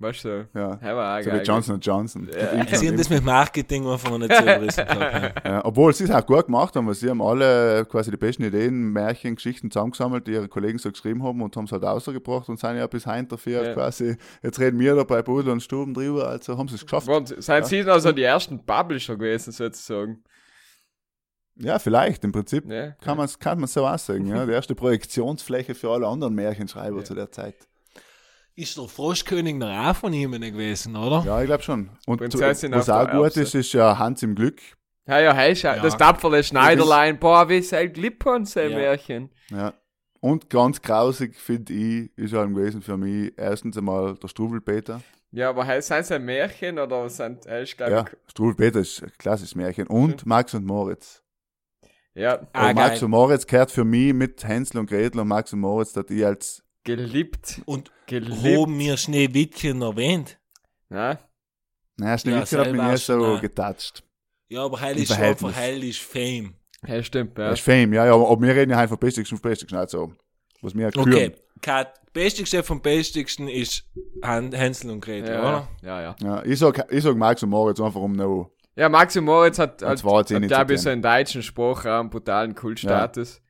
[0.00, 0.48] Weißt du?
[0.54, 0.76] Ja.
[0.76, 1.40] Das war auch So geil.
[1.40, 2.28] wie Johnson Johnson.
[2.32, 2.76] Ja.
[2.76, 5.44] Sie haben das mit Marketing einfach noch nicht so gerissen gehabt.
[5.44, 5.50] ja.
[5.50, 8.44] Ja, obwohl sie es auch gut gemacht haben, weil sie haben alle quasi die besten
[8.44, 12.48] Ideen, Märchen, Geschichten zusammengesammelt, die ihre Kollegen so geschrieben haben und haben es halt rausgebracht
[12.48, 13.74] und sind ja bis heute dafür Ja.
[13.74, 17.08] quasi, jetzt reden wir da bei Budel und Stuben drüber, also haben sie es geschafft.
[17.08, 20.22] Und sind sie also die ersten Publisher gewesen, sozusagen?
[21.56, 22.92] Ja, vielleicht, im Prinzip Ja.
[23.00, 24.26] kann man es kann man's so auch sagen.
[24.28, 24.46] Ja?
[24.46, 27.04] Die erste Projektionsfläche für alle anderen Märchenschreiber Ja.
[27.04, 27.56] zu der Zeit.
[28.58, 31.22] Ist der Froschkönig noch auch von ihm gewesen, oder?
[31.24, 31.90] Ja, ich glaube schon.
[32.06, 33.42] Und Prinzessin was auch gut Erbse.
[33.42, 34.60] ist, ist ja Hans im Glück.
[35.06, 35.82] Ja, ja, hey, schau, Ja.
[35.82, 38.76] das tapfere Schneiderlein, boah, wie sein Glippern, sein Ja.
[38.78, 39.30] Märchen.
[39.50, 39.74] Ja.
[40.20, 45.00] Und ganz grausig, finde ich, ist halt gewesen für mich erstens einmal der Struwelpeter.
[45.30, 49.12] Ja, aber sind es ein Märchen oder sind, hey, ich glaube, Ja, Struwelpeter ist ein
[49.18, 49.86] klassisches Märchen.
[49.86, 51.22] Und Max und Moritz.
[52.14, 53.04] ja, Ah, Und Max geil.
[53.04, 56.26] und Moritz gehört für mich mit Hänsel und Gretel und Max und Moritz, dass ich
[56.26, 56.64] als
[56.96, 58.36] geliebt, Und geliebt.
[58.44, 60.38] haben wir Schneewittchen erwähnt?
[60.90, 61.18] Ja,
[61.96, 64.02] Naja, Ja, Schneewittchen hat mich nie so äh, getatscht.
[64.48, 66.54] Ja, aber heil ist einfach heil ist Fame.
[66.84, 67.50] hey, stimmt, ja.
[67.50, 70.12] Das ist Fame, ja, ja, aber wir reden ja halt von Bestigsten und Bestigsten, also,
[70.62, 71.12] was wir küren.
[71.12, 73.84] Okay, Kat, Bestigste vom Bestigsten ist
[74.22, 75.68] Han Hänsel und Gretel, Ja, oder?
[75.82, 76.16] ja, ja.
[76.22, 78.50] Ja, ich sag, ich sag Max und Moritz einfach um noch.
[78.76, 82.10] Ja, Max und Moritz hat, hat, hat nicht glaube so ich, so einen deutschen Sprachraum
[82.10, 83.42] brutalen Kultstatus.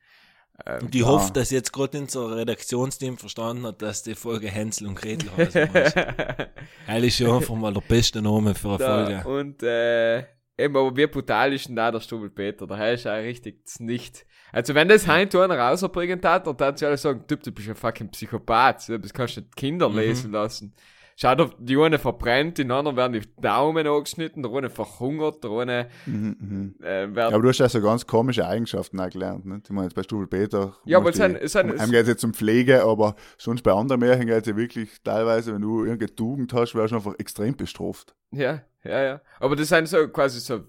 [0.81, 4.95] Und ich hoffe, dass jetzt gerade unser Redaktionsteam verstanden hat, dass die Folge Hänsel und
[4.95, 5.93] Gretel heißen muss.
[6.87, 9.39] Heil ist ja einfach mal der beste Name für eine Da, Folge.
[9.39, 10.19] und äh,
[10.57, 12.67] eben, aber wie brutal ist denn da der Stubel Peter?
[12.67, 14.25] Der heißt ja richtig nicht.
[14.51, 17.69] Also wenn das Heint einer rausbringen hat, dann hat sie alle sagen, du, du bist
[17.69, 19.97] ein fucking Psychopath, das kannst du nicht Kinder Mhm.
[19.97, 20.73] lesen lassen.
[21.21, 25.51] Schau dir, die eine verbrennt, die anderen werden die Daumen angeschnitten, der eine verhungert, der
[25.51, 26.75] eine Mhm, mhm.
[26.81, 29.59] äh, aber du hast ja so ganz komische Eigenschaften auch gelernt, ne?
[29.61, 30.77] Ich meine, jetzt bei Stubel Peter.
[30.85, 33.99] Ja, aber es es sind- Einem geht es jetzt um Pflege, aber sonst bei anderen
[33.99, 37.53] Märchen geht es ja wirklich teilweise, wenn du irgendeine Tugend hast, wirst du einfach extrem
[37.53, 38.15] bestraft.
[38.31, 39.21] Ja, ja, ja.
[39.41, 40.61] Aber das sind so quasi so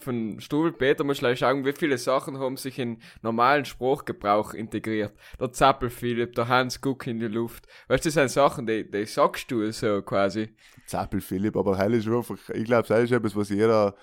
[0.00, 5.12] von Stuhl Peter muss gleich schauen, wie viele Sachen haben sich in normalen Sprachgebrauch integriert.
[5.40, 7.66] Der Zappel Philipp, der Hans Guck in die Luft.
[7.88, 10.54] Weißt du, das sind Sachen, die, die sagst du so quasi.
[10.86, 13.94] Zappel Philipp, aber heil ist einfach, ich glaube, das ist etwas, was jeder,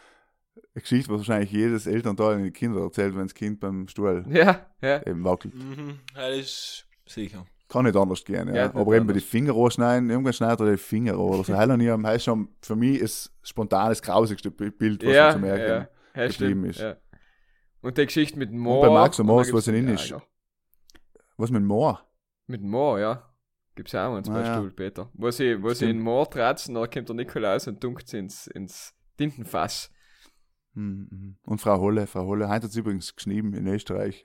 [0.74, 4.26] eine Geschichte, was wahrscheinlich jedes Elternteil in die Kinder erzählt, wenn das Kind beim Stuhl
[4.30, 5.06] Ja, ja.
[5.06, 5.54] eben wackelt.
[5.56, 7.46] Mhm, heil ist sicher.
[7.76, 8.74] Kann nicht anders gehen, ja.
[8.74, 11.54] Aber eben bei die Finger anschneiden, irgendwann schneidet er die Finger an oder so.
[11.58, 15.34] Heil an ihrem, heißt schon, für mich ist spontan das grausigste Bild, was Ja, man
[15.34, 15.90] zu merken.
[16.16, 16.24] ja.
[16.24, 16.80] ja stimmt, ist.
[16.80, 16.96] Ja.
[17.82, 18.82] Und die Geschichte mit dem Moor.
[18.88, 20.16] bei Max und gibt's was in ist.
[21.36, 22.02] Was mit Moor?
[22.48, 23.30] Mit Moor, ja.
[23.76, 24.54] Gibt's ja auch eins Ah, bei ja.
[24.56, 25.10] Stuhl Peter.
[25.14, 28.48] Wo sie, wo sie in Moor tratzen, da kommt der Nikolaus und dunkt sie ins,
[28.48, 29.92] ins Tintenfass.
[30.76, 31.36] Mhm, mhm.
[31.44, 34.24] Und Frau Holle, Frau Holle, heute hat sie übrigens geschrieben in Österreich.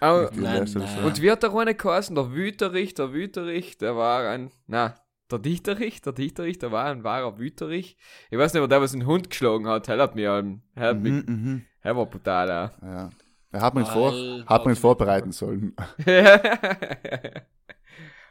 [0.00, 1.04] Oh, nein, nein.
[1.04, 2.14] Und wie hat der eine geheißen?
[2.14, 4.96] Der Wüterich, der Wüterich, der war ein, na,
[5.30, 7.96] der Dieterich, der Dieterich, der war ein wahrer Wüterich.
[8.30, 10.88] Ich weiß nicht, ob der was einen Hund geschlagen hat, er hat mir, ähm, er
[10.88, 11.62] hat mich, Mhm, mhm.
[11.80, 12.70] er war brutal, auch.
[12.82, 13.10] Ja.
[13.52, 14.12] Er hat man vor,
[14.46, 15.76] hat man vorbereiten sollen.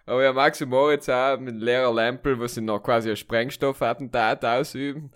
[0.08, 4.44] Aber ja, Max und Moritz auch mit Lehrer Lempel, wo sie noch quasi ein Sprengstoffattentat
[4.44, 5.12] ausüben.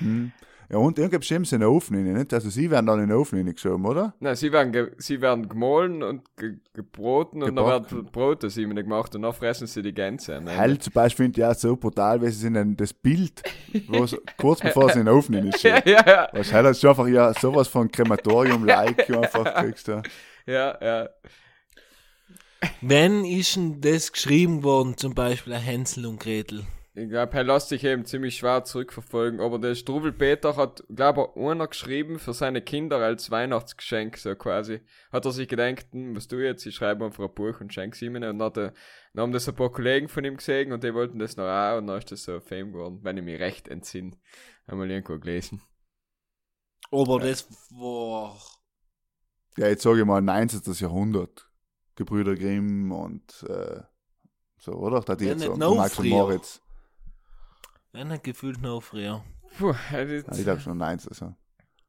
[0.00, 0.32] Mhm.
[0.70, 2.34] Ja, und irgendwie bestimmt sie in den Ofen rein, nicht?
[2.34, 4.14] Also sie werden dann in den Ofen geschoben, oder?
[4.20, 7.96] Nein, sie werden, ge sie werden gemahlen und ge gebroten und dann Gebacken.
[7.96, 10.38] wird Brot aus ihnen gemacht und dann fressen sie die Gänse.
[10.42, 13.42] Nein, Heil zum Beispiel finde ich auch so brutal, weil sie sind das Bild,
[14.36, 15.82] kurz bevor sie in den Ofen ja, reinschieben.
[15.86, 20.02] ja, ja, Was heil hast du einfach ja sowas von Krematorium-like einfach kriegst du.
[20.46, 21.08] ja, ja.
[22.82, 26.64] Wenn ist denn das geschrieben worden, zum Beispiel ein Hänsel und Gretel?
[26.98, 31.28] Ich glaube, er lässt sich eben ziemlich schwer zurückverfolgen, aber der Strubel Peter hat, glaube
[31.36, 34.80] ich, einer geschrieben für seine Kinder als Weihnachtsgeschenk, so quasi.
[35.12, 36.66] Hat er sich gedacht, hm, was ich jetzt?
[36.66, 38.16] Ich schreibe einfach ein Buch und schenke es ihm.
[38.16, 38.72] Und dann, hat er,
[39.14, 41.78] dann haben das ein paar Kollegen von ihm gesehen und die wollten das noch auch
[41.78, 44.16] und dann ist das so Fame geworden, wenn ich mich recht entsinne.
[44.66, 45.62] Einmal irgendwo gelesen.
[46.90, 48.36] Aber das war.
[49.56, 50.62] Ja, jetzt sage ich mal 19.
[50.74, 51.48] Jahrhundert.
[51.94, 53.82] Gebrüder Grimm und äh,
[54.58, 55.00] so, oder?
[55.00, 56.10] Da die Ja, jetzt nicht so, noch Max und früher.
[56.10, 56.60] Moritz.
[57.98, 59.24] Wenn nicht gefühlt noch früher.
[59.58, 61.12] Puh, das, Ja, ich glaube schon 19.
[61.14, 61.34] So.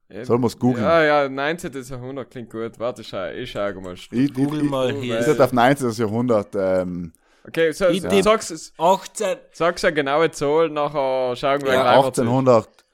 [0.10, 0.84] ja, Sollen wir's googeln?
[0.84, 1.72] Ja, ja, 19.
[1.84, 2.80] Jahrhundert klingt gut.
[2.80, 3.94] Warte, ich schau, ich schau mal.
[3.94, 5.20] Ich, ich, Google ich, mal ich, hier.
[5.20, 5.92] ich sag auf 19.
[5.92, 7.14] Jahrhundert, ähm,
[7.48, 9.38] Okay, so, Ich tipp- sag's, 18.
[9.52, 12.86] sag's eine genaue Zahl, nachher schauen wir ja, gleich weiter 1800,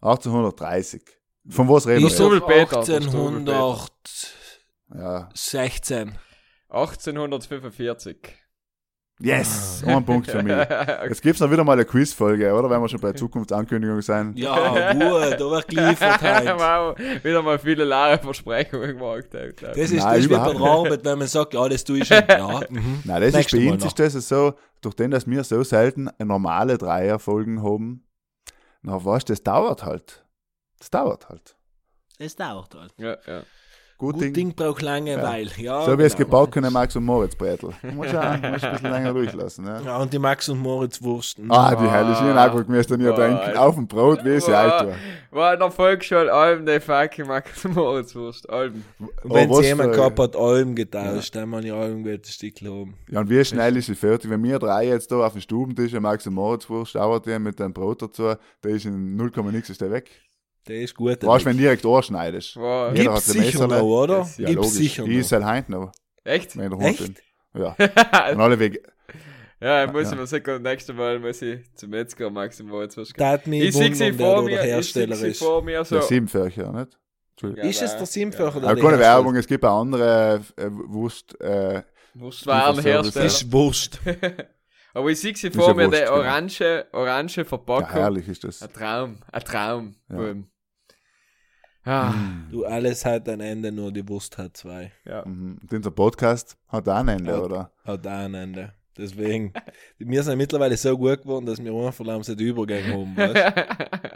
[0.00, 1.02] 1830.
[1.48, 2.40] Von was reden Ich wir?
[2.40, 2.78] Peter.
[2.78, 4.30] 1816.
[4.94, 5.28] Ja.
[6.68, 8.16] 1845.
[9.22, 9.82] Yes!
[9.86, 10.52] Ein Punkt für mich.
[11.08, 12.70] Jetzt gibt's noch wieder mal eine Quizfolge, oder?
[12.70, 14.32] Wenn wir schon bei Zukunftsankündigung sein.
[14.34, 16.58] Ja, gut, da wird geliefert halt.
[16.58, 19.26] wow, wieder mal viele leere Versprechungen gemacht.
[19.32, 22.08] Das ist, Nein, das ist wie bei Arbeit, wenn man sagt, ja, das tue ich
[22.08, 22.22] schon.
[22.28, 23.02] Ja, mhm.
[23.04, 25.62] Nein, das ist Nächste bei Mal uns ist das so, durch den, dass wir so
[25.64, 28.06] selten normale Dreierfolgen haben,
[28.80, 30.24] na weißt du, das dauert halt.
[30.78, 31.56] Das dauert halt.
[32.18, 32.94] Das dauert halt.
[32.96, 33.42] ja, ja.
[34.00, 34.32] Gut, Gut Ding.
[34.32, 35.50] Ding braucht Langeweile.
[35.58, 35.84] Ja.
[35.84, 36.30] so wie es genau.
[36.30, 37.74] gebackene Max und Moritz Brettel.
[37.82, 39.66] Du musst ja ein bisschen länger durchlassen.
[39.66, 39.80] Ja.
[39.82, 41.38] Ja, und die Max und Moritz Wurst.
[41.50, 43.58] Ah, die helle Schienen auch gut müsst ihr Boah, denken.
[43.58, 44.94] Auf dem Brot, wie sie alt war.
[45.32, 48.48] War in der Volksschule Alben, der fucking Max Moritzwurst.
[48.48, 48.86] Alben.
[48.98, 52.70] Und Oh, wenn sie jemand gehabt hat, Alm getauscht, dann man ja Alm gute Stückchen
[52.70, 52.94] haben.
[53.10, 54.30] Ja, und wie schnell ist sie fertig?
[54.30, 57.38] Wenn wir drei jetzt da auf dem Stubentisch ein Max und Moritz Wurst dauert der
[57.38, 58.32] mit dem Brot dazu,
[58.64, 60.10] der ist in 0, nix ist der weg.
[60.68, 61.22] Der ist gut.
[61.22, 62.56] Weißt du, wenn du direkt anschneidest?
[62.56, 62.92] Wow.
[62.94, 64.18] Jeder Gibt's sicher noch, oder?
[64.18, 64.72] Das- Ja, Gibt's logisch.
[64.78, 65.38] sicher Ich ist noch.
[65.38, 65.92] halt heint noch,
[66.24, 66.56] Echt?
[66.56, 66.98] wenn ich Echt?
[66.98, 67.62] bin.
[67.62, 67.74] Ja.
[68.32, 68.78] Und alle wegen,
[69.60, 70.12] ja, ich muss Ja.
[70.12, 73.18] ich mir sagen, nächstes Mal muss ich zum Metzger Max Moritzwurst gehen.
[73.24, 75.38] Da hat mich Ich sehe sie vor mir, ich Hersteller sie ist.
[75.38, 75.96] vor mir so.
[75.96, 76.98] der Siebenfärcher, nicht?
[77.32, 77.70] Entschuldigung.
[77.70, 78.98] Ist es der Simfach oder Aber keine?
[78.98, 81.82] Werbung, es gibt auch andere äh, Wurst, äh,
[82.14, 83.24] Wurstwarenhersteller.
[83.26, 83.98] Ist Wurst.
[84.94, 86.16] Aber ich sehe sie vor ja mir, der genau.
[86.18, 87.90] orange, orange ja, Verpackung.
[87.90, 88.62] herrlich ist das.
[88.62, 89.94] ein Traum, ein Traum.
[90.08, 90.34] Ja.
[91.84, 92.14] Ah,
[92.50, 94.92] Du, alles hat ein Ende, nur die Wurst hat zwei.
[95.04, 95.24] ja.
[95.26, 95.58] Mhm.
[95.62, 97.38] Und unser Podcast hat auch ein Ende, Ja.
[97.40, 97.72] oder?
[97.84, 98.74] Hat auch ein Ende.
[98.96, 99.52] Deswegen,
[99.98, 103.16] wir sind mittlerweile so gut geworden, dass wir einfach langsam die Übergänge haben.
[103.16, 103.54] Weißt?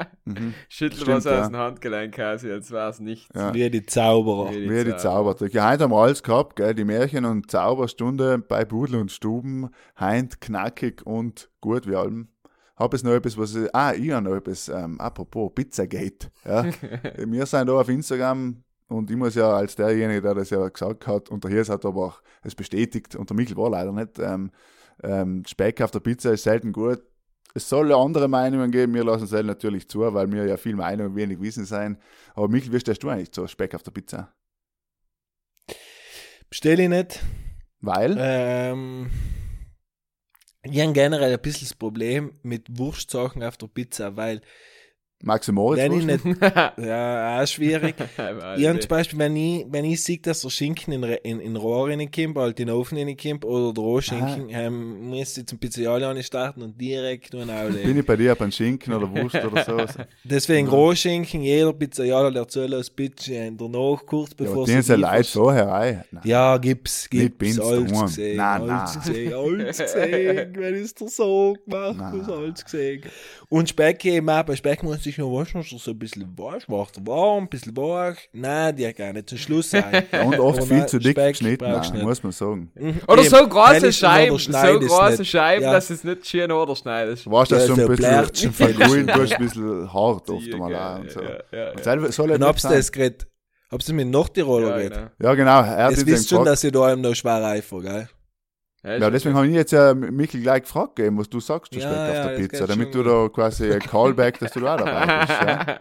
[0.27, 0.55] Mhm.
[0.71, 1.41] Schüttel Stimmt, was ja.
[1.43, 3.29] aus dem Handgelenk aus, jetzt war es nicht.
[3.35, 3.53] Ja.
[3.53, 4.53] Wie die Zauberer.
[4.53, 5.53] Wie Wie die Zaubertricks.
[5.53, 6.75] Ja, heute haben wir alles gehabt, gell?
[6.75, 9.69] Die Märchen- und Zauberstunde bei Budel und Stuben.
[10.01, 12.29] Heint knackig und gut wie allem.
[12.75, 13.55] Hab es noch etwas, was
[18.89, 21.85] und ich muss ja als derjenige, der das ja gesagt hat, und der Hirs hat
[21.85, 24.51] aber auch es bestätigt, und der Michel war leider nicht, ähm,
[25.03, 27.03] ähm, Speck auf der Pizza ist selten gut.
[27.55, 30.57] Es soll ja andere Meinungen geben, wir lassen es halt natürlich zu, weil wir ja
[30.57, 31.99] viel Meinung und wenig Wissen sein.
[32.35, 34.33] Aber Michel, wie stehst du eigentlich zu Speck auf der Pizza?
[36.51, 37.21] Bestelle ich nicht.
[37.81, 38.17] Weil?
[38.19, 39.11] Ähm,
[40.63, 44.41] ich habe generell ein bisschen das Problem mit Wurstsachen auf der Pizza, weil
[45.25, 45.81] Maxi Moritz?
[45.81, 46.25] wenn ich nicht,
[46.77, 47.95] ja, auch schwierig.
[48.57, 51.57] Ich habe zum Beispiel, wenn ich, wenn ich sehe, dass der Schinken in, in, in
[51.57, 56.23] Rohr reinkommt, halt in den Ofen reinkommt, oder der Rohschinken, ähm, muss ich zum Pizzaioli
[56.23, 57.99] starten und direkt nur Bin auflegen.
[57.99, 59.79] ich bei dir beim Schinken oder Wurst oder so?
[59.79, 59.87] ja,
[60.25, 64.95] Deswegen Rohschinken, jeder Pizzaioli, der soll aus bitte danach, kurz bevor aber die sind ja
[64.97, 65.17] liefern.
[65.17, 66.05] Leute vorher rein.
[66.11, 66.23] Nein.
[66.25, 71.09] Ja, gibt's, Nicht gibt's, bin's alles gesehen, Nein, alles gesehen, alles gesehen, wenn ist der
[71.09, 73.03] so gemacht, was alles gesehen.
[73.49, 76.37] Und Speck eben auch, bei Speck muss ich noch waschen, dass er so ein bisschen
[76.39, 80.05] weich macht, warm, ein bisschen weich, nein, die hat gar nicht zum Schluss sein.
[80.25, 82.03] Und oft viel zu dick Speck geschnitten, nein, nicht.
[82.03, 82.73] muss man sagen.
[83.09, 85.25] Oder Eben, so große ich Scheiben, oder so große.
[85.25, 85.73] Scheiben, Ja.
[85.73, 87.27] dass es nicht schön oder schneidest.
[87.27, 88.79] Du weißt, dass Ja, du ein so bisschen fällt.
[88.81, 91.21] du ein bisschen hart oft Ja, ja, auch und so.
[91.23, 92.13] ja, ja, Und ja.
[92.13, 93.27] soll ja Und hab's das geredet,
[93.71, 94.99] hab's mit Nordtiroler Ja, geredet.
[95.19, 95.29] genau.
[95.31, 95.61] Ja, genau.
[95.63, 98.09] Er jetzt wisst schon, dass ich da einem noch schwer reifer, gell?
[98.85, 101.89] Ja, deswegen habe ich jetzt ja Michel gleich gefragt, gegeben, was du sagst zu Ja,
[101.89, 104.79] Speck auf ja, der Pizza, damit du da quasi ein Callback, dass du da auch
[104.79, 105.41] dabei bist.
[105.41, 105.79] Ja.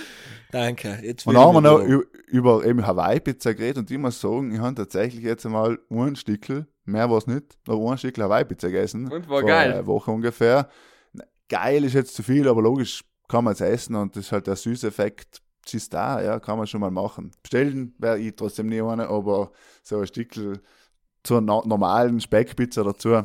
[0.50, 0.98] Danke.
[1.02, 1.80] Jetzt Und dann haben wir noch
[2.26, 6.66] über eben Hawaii-Pizza geredet und ich muss sagen, ich habe tatsächlich jetzt einmal ein Stickel,
[6.84, 9.04] mehr war es nicht, aber ein Stickel Hawaii-Pizza gegessen.
[9.04, 9.72] Und war vor geil.
[9.72, 10.68] einer Woche ungefähr.
[11.48, 14.48] Geil ist jetzt zu viel, aber logisch kann man es essen und das ist halt
[14.48, 17.30] der Süßeffekt, das ist da, ja, kann man schon mal machen.
[17.42, 20.60] Bestellen wäre ich trotzdem nie eine, aber so ein Stickel
[21.24, 23.22] zur no normalen Speckpizza dazu.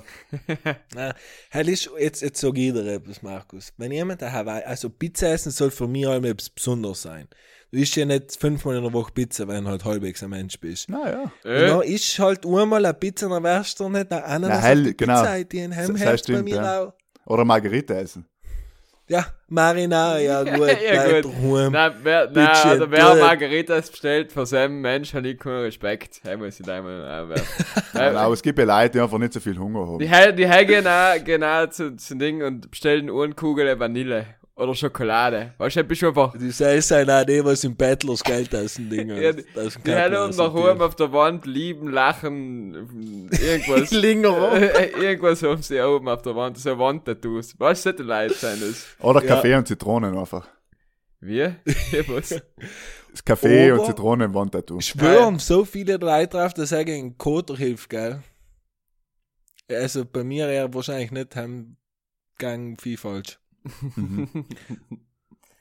[0.96, 1.14] Nein,
[1.52, 3.74] halt ist, jetzt, jetzt sag ich dir etwas, Markus.
[3.78, 7.28] Wenn jemand ein Hawaii, also Pizza essen soll für mich einmal etwas Besonderes sein.
[7.72, 10.58] Du isst ja nicht fünfmal in der Woche Pizza, wenn du halt halbwegs ein Mensch
[10.60, 10.90] bist.
[10.90, 11.32] Naja.
[11.44, 14.88] Äh, dann isst halt einmal eine Pizza, dann wärst du nicht eine Ananas hell, auf
[14.88, 15.22] die genau.
[15.22, 16.82] Pizza, die in Heim das bei stimmt, mir ja.
[16.82, 16.94] auch.
[17.26, 18.26] Oder Margarita essen.
[19.10, 21.26] Ja, Marinara, ja gut, Ja, gut.
[21.34, 21.72] daheim.
[21.72, 26.20] Nein, wer, nein, Bitteschön, also wer Margaritas bestellt, von seinem Mensch habe ich keinen Respekt.
[26.24, 27.66] Hey, muss ich da mal anwerfen.
[27.94, 30.00] Genau, es gibt ja Leute, die einfach nicht so viel Hunger haben.
[30.00, 34.26] Die, die he- gehen auch genau zu, zu Ding und bestellen eine Kugel Vanille
[34.58, 35.54] oder Schokolade.
[35.60, 36.36] Weißt du, bist du einfach.
[36.38, 39.44] Die sei sein auch die, was im Bettlers Geld aus dem Ding Ja, die-
[39.86, 43.92] Die haben uns daheim auf der Wand lieben, lachen, irgendwas.
[43.92, 47.54] Linger Äh, irgendwas haben sie oben auf der Wand, so Wandtattoos.
[47.60, 48.88] Was sollte Leute sein das?
[49.00, 49.28] Oder Ja.
[49.36, 50.48] Kaffee und Zitronen einfach.
[51.20, 51.44] Wie?
[52.08, 52.42] Was?
[53.12, 54.80] Das Kaffee und Zitronen Wandtattoo.
[54.82, 58.22] schwören so viele Leute drauf, dass er gegen Koter hilft, gell?
[59.70, 61.78] Also bei mir eher wahrscheinlich nicht, haben
[62.38, 63.40] gang viel falsch.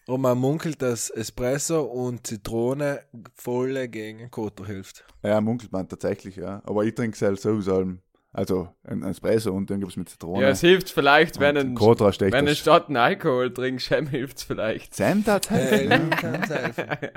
[0.08, 3.00] Und man munkelt, dass Espresso und Zitrone
[3.34, 5.04] voll gegen Koter hilft.
[5.24, 6.62] Ja, munkelt man tatsächlich, ja.
[6.64, 8.00] Aber ich trinke selbst sowieso allem.
[8.36, 10.42] Also ein ein Espresso und dann gibt es mit Zitrone.
[10.42, 12.58] Ja, es hilft vielleicht, wenn ein, Kotra wenn du das.
[12.58, 14.94] statt einen Alkohol trinkst, dann hilft's vielleicht.
[14.94, 16.10] Sentat Äh, helfen.
[16.10, 16.84] kann's helfen.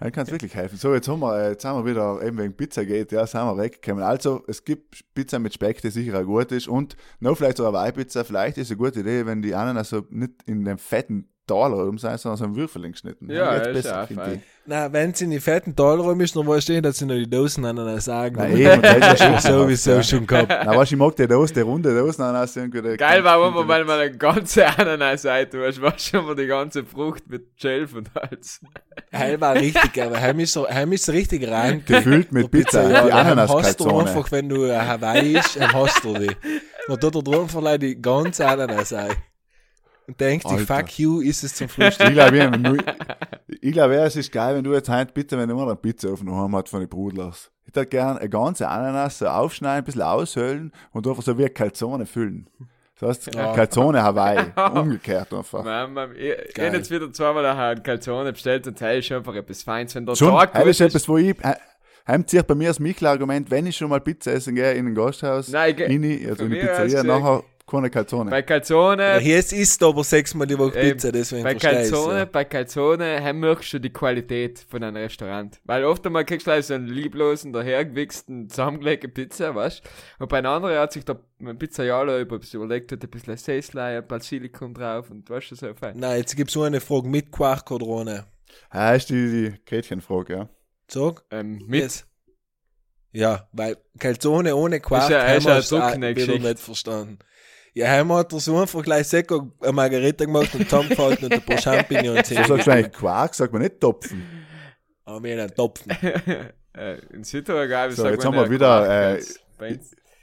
[0.00, 0.76] Dann kann es wirklich helfen.
[0.76, 3.40] So, jetzt haben wir, äh, jetzt haben wir wieder, eben wegen Pizza geht, ja, sind
[3.42, 4.02] wir weggekommen.
[4.02, 6.66] Also, es gibt Pizza mit Speck, die sicher auch gut ist.
[6.66, 9.90] Und noch vielleicht so eine Hawaii-Pizza, vielleicht ist es eine gute Idee, wenn die Ananas
[9.90, 13.30] so nicht in dem fetten Taler sein, sondern so ein Würfel geschnitten.
[13.30, 14.40] Ja, Jetzt ist besser, ja finde ich.
[14.66, 17.28] Na, wenn sie in die fetten Talräume ist, dann weißt du, dass sie noch die
[17.28, 18.36] Dosen aneinander sagen.
[18.36, 20.02] Nein, eben, das ist ja schon sowieso ja.
[20.02, 20.48] schon gehabt.
[20.48, 23.22] Na, weißt du, ich mag die Dose, die runde Dose, dann hast du irgendwie Geil
[23.22, 26.82] war, wenn man mal mal eine ganze Ananas-Seite, du hast, war schon mal die ganze
[26.84, 28.60] Frucht mit Schelf und alles.
[29.12, 31.84] Heim war richtig, aber heim ist so, heim ist richtig rein.
[31.84, 36.30] Gefüllt mit Pizza, die Heim hast du einfach, wenn du Hawaii ist, hast du die.
[36.88, 39.14] Und da da leider die ganze Ananas ein.
[40.06, 42.08] Und denkt sich, fuck you, ist es zum Frühstück.
[42.08, 42.78] Ich glaube,
[43.60, 46.10] ich glaube, es ist geil, wenn du jetzt heute bitte, wenn du mal eine Pizza
[46.12, 47.50] auf noch hat von den Brudlers.
[47.66, 51.44] Ich hätte gerne eine ganze Ananas so aufschneiden, ein bisschen aushöhlen und einfach so wie
[51.44, 52.48] eine Calzone füllen.
[53.00, 53.52] Das heißt, Ja.
[53.54, 54.44] Calzone Hawaii.
[54.74, 55.64] Umgekehrt einfach.
[55.64, 56.66] Man, man, ich, ich Geil.
[56.68, 60.14] hab jetzt wieder zweimal eine Calzone bestellt und ist schon einfach etwas Feins, wenn der
[60.14, 61.52] Schon, Tag das gut ist etwas, wo ich, he-
[62.06, 64.94] heim zieht bei mir das Michel-Argument, wenn ich schon mal Pizza essen gehe in ein
[64.94, 68.30] Gasthaus, Nein, ich in, die- also in die Pizzeria, nachher keine Calzone.
[68.30, 72.24] Bei Calzone, Ja, isst du aber sechsmal die Woche Pizza, deswegen bei Calzone, ja.
[72.26, 75.60] bei Calzone hey, merkst du die Qualität von einem Restaurant.
[75.64, 79.82] Weil oft einmal kriegst du like so einen lieblosen, dahergewichsten, zusammengelegten Pizza, weißt
[80.18, 81.18] Und bei einer anderen hat sich der
[81.58, 85.96] Pizzaiolo über- überlegt, hat ein bisschen ein Basilikum drauf und weißt du, so fein.
[85.98, 88.24] Nein, jetzt gibt es nur eine Frage mit Quark oder ohne.
[88.94, 90.48] Ist die, die Gretchenfrage, ja.
[90.88, 91.24] Sag.
[91.30, 92.06] Ähm, mit, Yes.
[93.12, 96.58] Ja, weil Calzone ohne Quark Ist ja- haben ist wir ja eine trockene wieder nicht
[96.58, 97.18] verstanden.
[97.76, 101.42] Ja, heim hat er so einfach gleich Sekko eine Margarita gemacht und zusammengehalten und ein
[101.42, 104.22] paar Champignons Du sagst eigentlich Quark, sagt man nicht Topfen.
[105.04, 105.90] Aber wir haben Topfen.
[106.72, 109.22] äh, in Südtirol, So, jetzt haben wir wieder, äh,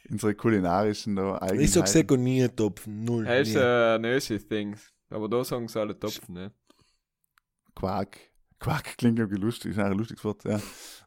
[0.10, 1.88] Unsere kulinarischen da Ich sag Eigenheiten.
[1.88, 3.04] Sekko nie Topfen.
[3.04, 3.26] Null.
[3.26, 3.62] das ist nie.
[3.62, 4.76] äh, ein Ösi-Thing.
[5.10, 6.52] Aber da sagen sie alle Topfen, ne?
[7.76, 8.18] Quark.
[8.62, 10.59] Quark klingt irgendwie lustig, ist eigentlich ein lustiges Wort, ja.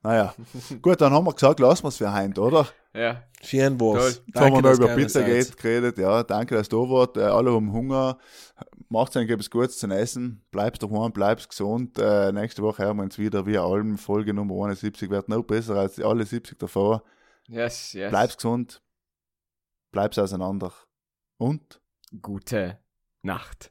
[0.02, 0.34] Naja.
[0.82, 2.68] Gut, dann haben wir gesagt, lassen wir es für heute, oder?
[2.92, 3.22] Ja.
[3.40, 3.96] Vielen Toll.
[3.96, 4.22] was.
[4.26, 5.98] Jetzt haben wir noch über Pizza geht, geredet.
[5.98, 7.16] Ja, danke, dass du da wart.
[7.16, 8.18] Äh, alle haben Hunger.
[8.88, 10.44] Macht euch etwas Gutes zu essen.
[10.50, 11.96] Bleibst daheim, bleibst gesund.
[11.98, 13.98] Äh, nächste Woche hören wir uns wieder wie allem.
[13.98, 17.04] Folge Nummer 71 wird noch besser als alle 70 davor.
[17.46, 18.10] Yes, yes.
[18.10, 18.82] Bleibst gesund.
[19.92, 20.72] Bleibst auseinander.
[21.38, 21.80] Und?
[22.20, 22.78] Gute
[23.22, 23.70] Nacht.